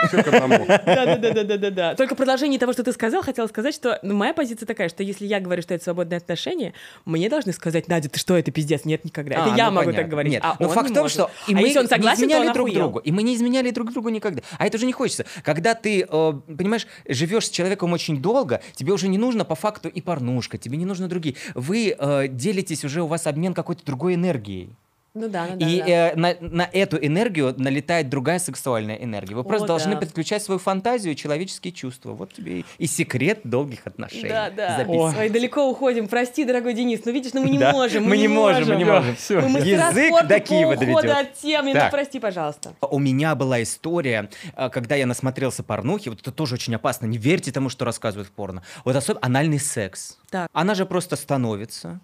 [0.08, 0.66] Всё к одному.
[0.68, 1.96] Да-да-да-да-да-да.
[1.96, 5.26] Только продолжение того, что ты сказал, хотела сказать, что ну, моя позиция такая, что если
[5.26, 6.74] я говорю, что это свободные отношения,
[7.06, 8.86] мне должны сказать, Надя, ты что, это пиздец?
[8.86, 9.44] Нет, никогда.
[9.44, 10.34] А, Это я ну, могу так говорить.
[10.34, 13.00] Нет, а но он факт в том, что и а мы не изменяли друг другу.
[13.00, 14.42] И мы не изменяли друг другу никогда.
[14.58, 15.26] А это уже не хочется.
[15.44, 19.90] Когда ты, э, понимаешь, живешь с человеком очень долго, тебе уже не нужно по факту
[19.90, 21.36] и порнушка, тебе не нужно другие.
[21.56, 24.76] Вы э, делитесь уже, у вас обмен какой-то другой энергией.
[25.16, 25.70] Ну да, ну да.
[25.70, 25.88] и да.
[25.88, 29.36] э, на, на эту энергию налетает другая сексуальная энергия.
[29.36, 30.00] Вы О, просто должны да.
[30.00, 32.14] подключать свою фантазию и человеческие чувства.
[32.14, 34.30] Вот тебе и, и секрет долгих отношений.
[34.30, 34.84] Да, да.
[34.88, 36.08] Ой, далеко уходим.
[36.08, 37.02] Прости, дорогой Денис.
[37.06, 38.06] Ну, видишь, ну мы не Да, можем.
[38.06, 39.16] мы не можем, мы не можем.
[39.16, 39.42] Всё.
[39.48, 41.06] Мы Язык до Киева доведёт.
[41.06, 41.68] от темы.
[41.70, 41.92] Ну, Так.
[41.92, 42.74] прости, пожалуйста.
[42.82, 47.20] У меня была история, э, когда я насмотрелся порнухи, вот это тоже очень опасно, не
[47.20, 48.64] верьте тому, что рассказывают в порно.
[48.84, 50.18] Вот особенно анальный секс.
[50.32, 50.50] Так.
[50.54, 52.00] Она же просто становится,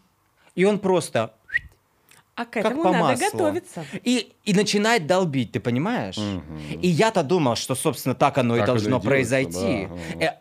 [0.53, 1.33] и он просто
[2.39, 3.25] А к как этому по надо маслу.
[3.37, 3.85] готовиться.
[4.05, 6.15] И, и начинает долбить, ты понимаешь?
[6.17, 6.79] Мгм.
[6.81, 9.87] И я-то думал, что, собственно, так оно и Так должно и делается, произойти.
[10.15, 10.25] да.
[10.25, 10.33] Э,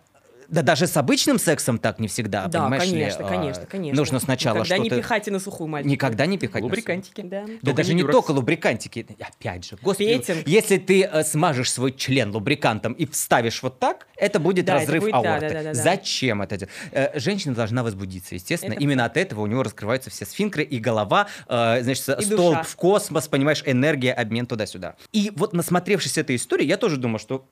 [0.49, 2.91] Да даже с обычным сексом так не всегда, Да, понимаешь ли?
[2.93, 3.97] конечно, А, конечно, конечно.
[4.01, 5.03] Нужно сначала Никогда не что-то...
[5.03, 5.91] пихайте на сухую, мальчик.
[5.93, 6.63] Никогда не пихать.
[6.63, 7.21] на Лубрикантики.
[7.21, 7.45] Да.
[7.63, 9.07] Да даже не не только лубрикантики.
[9.21, 10.47] Опять же, господи, Петинг.
[10.49, 14.83] если ты э, смажешь свой член лубрикантом и вставишь вот так, это будет Да, это
[14.87, 15.49] разрыв будет- да, аорты.
[15.49, 15.75] да, да, да, да.
[15.75, 16.73] Зачем это делать?
[16.93, 18.73] Э, Женщина должна возбудиться, естественно.
[18.73, 22.31] Это Именно от этого у него раскрываются все сфинктеры и голова, э, значит, И столб
[22.55, 22.63] душа.
[22.63, 24.95] в космос, понимаешь, энергия, обмен туда-сюда.
[25.13, 27.47] И вот насмотревшись этой истории, я тоже думал, что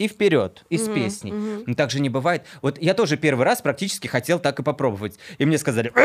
[0.00, 1.30] и вперед, из Мгм, песни.
[1.30, 1.64] мгм.
[1.66, 2.44] Но так же не бывает.
[2.62, 5.18] Вот я тоже первый раз практически хотел так и попробовать.
[5.36, 6.00] И мне сказали, «А,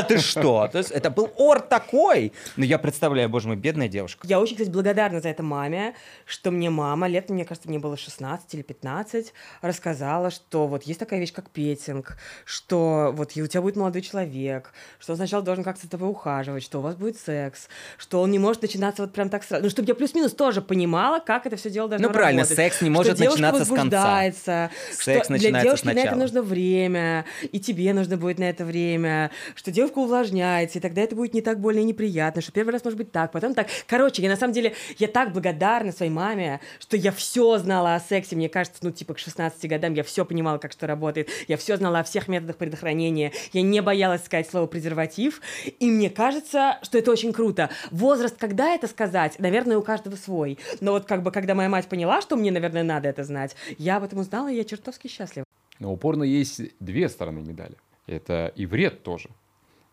[0.00, 0.68] да, ты что?
[0.70, 2.32] То есть это был ор такой.
[2.56, 4.26] Ну, я представляю, боже мой, бедная девушка.
[4.26, 7.96] Я очень, кстати, благодарна за это маме, что мне мама, лет, мне кажется, мне было
[7.96, 13.62] 16 или 15, рассказала, что вот есть такая вещь, как петинг, что вот у тебя
[13.62, 17.18] будет молодой человек, что он сначала должен как-то с тобой ухаживать, что у вас будет
[17.18, 17.68] секс,
[17.98, 19.64] что он не может начинаться вот прям так сразу.
[19.64, 22.56] Ну, чтобы я плюс-минус тоже понимала, как это все дело должно Ну, правильно, работать.
[22.56, 24.22] секс не может что начинаться с конца.
[24.22, 26.18] Секс что начинается для девушки на это сначала.
[26.18, 31.16] нужно время, и тебе нужно будет на это время, что девушка увлажняется, и тогда это
[31.16, 33.68] будет не так больно и неприятно, что первый раз может быть так, потом так.
[33.86, 38.00] Короче, я на самом деле, я так благодарна своей маме, что я все знала о
[38.00, 41.56] сексе, мне кажется, ну, типа, к 16 годам я все понимала, как что работает, я
[41.56, 45.40] все знала о всех методах предохранения, я не боялась сказать слово презерватив,
[45.78, 47.70] и мне кажется, что это очень круто.
[47.90, 51.88] Возраст, когда это сказать, наверное, у каждого свой, но вот как бы, когда моя мать
[51.88, 55.44] поняла, что мне, наверное, надо это знать, я об этом узнала, и я чертовски счастлива.
[55.78, 57.76] Но у порно есть две стороны медали.
[58.06, 59.30] Это и вред тоже.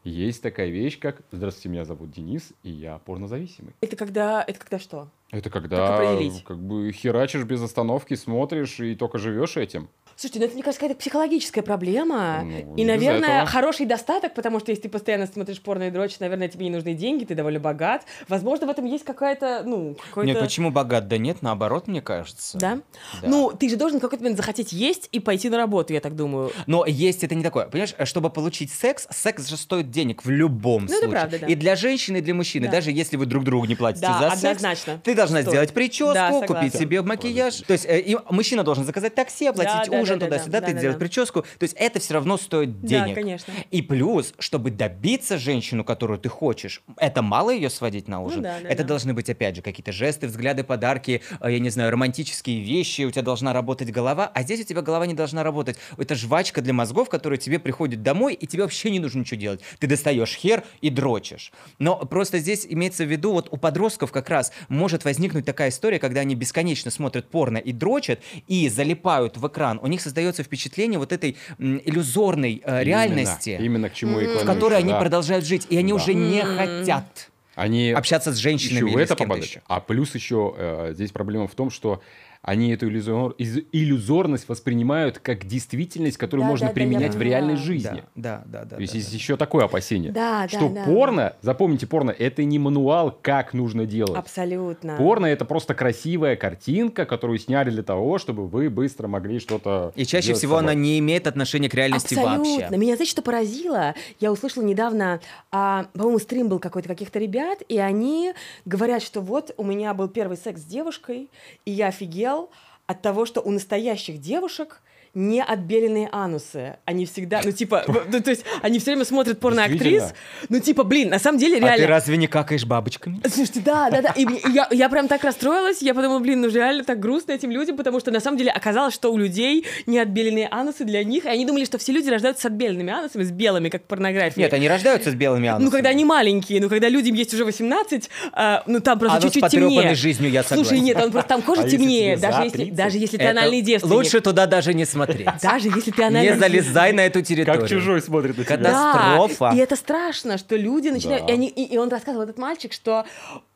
[0.04, 3.74] Есть такая вещь, как «Здравствуйте, меня зовут Денис, и я порнозависимый».
[3.82, 5.10] Это когда, это когда что?
[5.32, 9.89] Это когда как бы херачишь без остановки, смотришь и только живешь этим.
[10.15, 12.41] Слушайте, ну это, мне кажется, какая-то психологическая проблема.
[12.43, 13.45] Ну, и, наверное, этого.
[13.45, 16.93] хороший достаток, потому что если ты постоянно смотришь порно и дрочишь, наверное, тебе не нужны
[16.93, 18.03] деньги, ты довольно богат.
[18.27, 20.27] Возможно, в этом есть какая-то, ну, какой-то...
[20.27, 21.07] Нет, почему богат?
[21.07, 22.57] Да нет, наоборот, мне кажется.
[22.57, 22.82] Да?
[23.21, 23.30] Да.
[23.30, 26.17] Ну, ты же должен в какой-то момент захотеть есть и пойти на работу, я так
[26.17, 26.51] думаю.
[26.67, 27.67] Но есть это не такое.
[27.67, 31.11] Понимаешь, чтобы получить секс, секс же стоит денег в любом Ну, это случае.
[31.11, 31.47] правда, да.
[31.47, 32.65] И для женщины, и для мужчины.
[32.65, 32.73] Да.
[32.73, 34.99] Даже если вы друг другу не платите Да, за секс, однозначно.
[35.01, 35.51] ты должна Стоит.
[35.51, 36.55] сделать прическу, Да, согласна.
[36.55, 37.55] купить себе макияж.
[37.67, 40.61] То есть э, и мужчина должен заказать такси, оплатить Да, да, ужин да, да, туда-сюда,
[40.61, 40.99] да, ты да, сделать да.
[40.99, 41.41] прическу.
[41.41, 43.15] То есть это все равно стоит Да, денег.
[43.15, 43.53] конечно.
[43.72, 48.38] И плюс, чтобы добиться женщину, которую ты хочешь, это мало ее сводить на ужин.
[48.38, 48.89] Ну да, да, это да.
[48.89, 53.11] должны быть, опять же, какие-то жесты, взгляды, подарки, э, я не знаю, романтические вещи, у
[53.11, 55.78] тебя должна работать голова, а здесь у тебя голова не должна работать.
[55.97, 59.61] Это жвачка для мозгов, которая тебе приходит домой, и тебе вообще не нужно ничего делать.
[59.80, 61.51] Ты достаешь хер и дрочишь.
[61.80, 65.97] Но просто здесь имеется в виду, вот у подростков как раз может возникнуть такая история,
[65.97, 69.80] когда они бесконечно смотрят порно и дрочат, и залипают в экран.
[69.82, 74.28] У них создается впечатление вот этой м, иллюзорной э, реальности, Именно, именно к чему и
[74.28, 74.99] в которой они да.
[74.99, 75.95] продолжают жить, и они Да.
[75.95, 79.62] уже не хотят Они общаться с женщинами еще или это с еще.
[79.68, 82.01] А плюс еще э, здесь проблема в том, что
[82.42, 87.22] они эту иллюзор- из- иллюзорность воспринимают как действительность, которую Да, можно да, да, применять в
[87.22, 87.66] реальной поняла.
[87.66, 88.04] жизни.
[88.16, 88.76] Да, да, да.
[88.78, 89.16] То есть да, есть да.
[89.18, 90.12] еще такое опасение.
[90.14, 90.86] Да, да, что да.
[90.86, 94.16] порно, запомните, порно это не мануал, как нужно делать.
[94.18, 94.96] Абсолютно.
[94.96, 99.92] Порно это просто красивая картинка, которую сняли для того, чтобы вы быстро могли что-то.
[99.96, 102.38] И чаще всего она не имеет отношения к реальности Абсолютно.
[102.62, 102.78] вообще.
[102.78, 103.96] Меня, знаете, что поразило?
[104.22, 105.20] Я услышала недавно,
[105.52, 108.34] а, по-моему, стрим был какой-то каких-то ребят, и они
[108.64, 111.30] говорят, что вот у меня был первый секс с девушкой,
[111.66, 112.39] и я офигел
[112.88, 114.82] от того, что у настоящих девушек
[115.20, 116.78] не отбеленные анусы.
[116.86, 120.13] Они всегда, ну, типа, ну, то есть они все время смотрят порноактрис.
[120.47, 121.78] Ну, типа, блин, на самом деле, А реально...
[121.78, 123.20] ты разве не какаешь бабочками?
[123.28, 124.09] Слушайте, да, да, да.
[124.15, 125.82] И я, я прям так расстроилась.
[125.82, 128.93] Я подумала, блин, ну реально так грустно этим людям, потому что на самом деле оказалось,
[128.93, 131.26] что у людей не отбеленные анусы для них.
[131.26, 134.39] И они думали, что все люди рождаются с отбеленными анусами, с белыми, как в порнографии.
[134.39, 135.65] Нет, они рождаются с белыми анусами.
[135.65, 139.41] Ну, когда они маленькие, ну, когда людям есть уже 18, а, ну, там просто чуть-чуть
[139.41, 139.95] потрепанный темнее.
[139.95, 140.86] жизнью, я Слушай, согласен.
[140.86, 142.76] нет, он просто там кожа А если темнее, тебе даже если, 30?
[142.76, 143.93] даже если ты анальный девственник.
[143.95, 145.09] Лучше туда даже не смотреть.
[145.41, 147.62] Даже если ты анальный Не залезай на эту территорию.
[147.62, 148.57] Как чужой смотрит на тебя.
[148.57, 149.49] Катастрофа.
[149.51, 151.26] Да, и это страшно, что люди начинают...
[151.26, 151.34] Да.
[151.34, 153.05] И, они, и, и он рассказывал, этот мальчик, что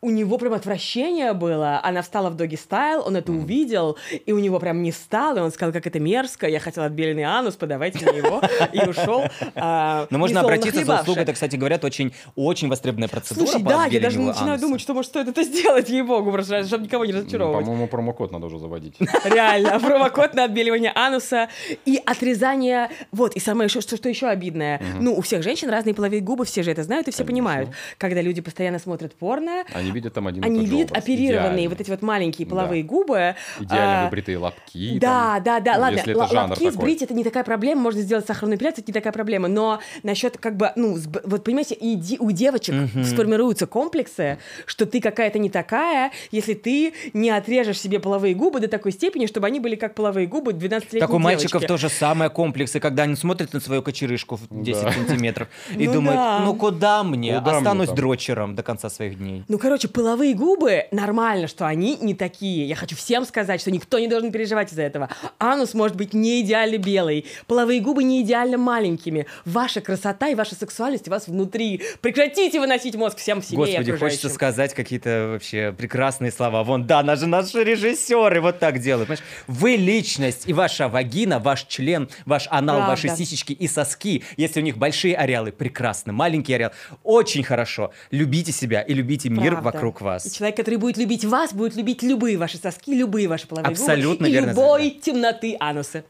[0.03, 1.79] у него прям отвращение было.
[1.81, 5.37] Она встала в доги стайл, он это увидел, и у него прям не стало.
[5.37, 8.41] И он сказал, как это мерзко, я хотел отбеленный анус, подавайте мне его.
[8.73, 9.23] И ушел.
[9.55, 11.23] а, Но можно обратиться за услугой.
[11.23, 15.09] Это, кстати, говорят, очень, очень востребованная процедура Слушай, да, я даже начинаю думать, что может
[15.09, 17.65] стоит это сделать, ей-богу, просто, чтобы никого не Ну, разочаровывать.
[17.65, 18.95] По-моему, промокод надо уже заводить.
[19.23, 21.47] Реально, промокод на отбеливание ануса
[21.85, 22.89] и отрезание.
[23.13, 24.81] Вот, и самое еще, что, что еще обидное.
[24.99, 27.69] Ну, у всех женщин разные половые губы, все же это знают и все понимают.
[27.97, 31.03] Когда люди постоянно смотрят порно, Они видят там один и они тот же видят образ.
[31.03, 31.67] оперированные Идеальный.
[31.67, 32.49] вот эти вот маленькие Да.
[32.51, 33.35] половые губы.
[33.59, 34.99] Идеально а, выбритые лобки.
[34.99, 36.71] Да, там, да, да, ладно, Если это л- жанр лобки такой.
[36.71, 40.37] сбрить это не такая проблема, можно сделать сахарную эпиляцию, это не такая проблема, но насчет
[40.37, 42.75] как бы, ну, сб- вот понимаете, и де- у девочек
[43.05, 48.67] сформируются комплексы, что ты какая-то не такая, если ты не отрежешь себе половые губы до
[48.67, 51.67] такой степени, чтобы они были как половые губы 12-летней Так у мальчиков девочки.
[51.67, 54.91] то же самое комплексы, когда они смотрят на свою кочерышку в 10 Да.
[54.91, 56.39] сантиметров и Ну думают, да.
[56.39, 57.39] ну куда мне?
[57.39, 59.43] Куда Останусь там?» дрочером до конца своих дней.
[59.47, 62.67] Ну, короче, половые губы нормально, что они не такие.
[62.67, 65.09] Я хочу всем сказать, что никто не должен переживать из-за этого.
[65.39, 69.25] Анус может быть не идеально белый, половые губы не идеально маленькими.
[69.45, 71.81] Ваша красота и ваша сексуальность у вас внутри.
[72.01, 74.29] Прекратите выносить мозг всем в себе и Господи, хочется окружающим.
[74.29, 76.63] сказать какие-то вообще прекрасные слова.
[76.63, 79.07] Вон, да, наши, наши режиссеры вот так делают.
[79.07, 79.25] Понимаешь?
[79.47, 82.91] Вы личность, и ваша вагина вагина, ваш член, ваш анал, Правда.
[82.91, 84.23] ваши сисечки и соски.
[84.37, 86.13] Если у них большие ареалы, прекрасно.
[86.13, 86.71] Маленький ареал,
[87.03, 87.91] очень хорошо.
[88.11, 89.61] Любите себя и любите мир Правда.
[89.65, 90.25] вокруг вас.
[90.25, 93.81] И человек, который будет любить вас, будет любить любые ваши соски, любые ваши половые губы
[93.81, 96.03] Абсолютно и верно, любой темноты ануса.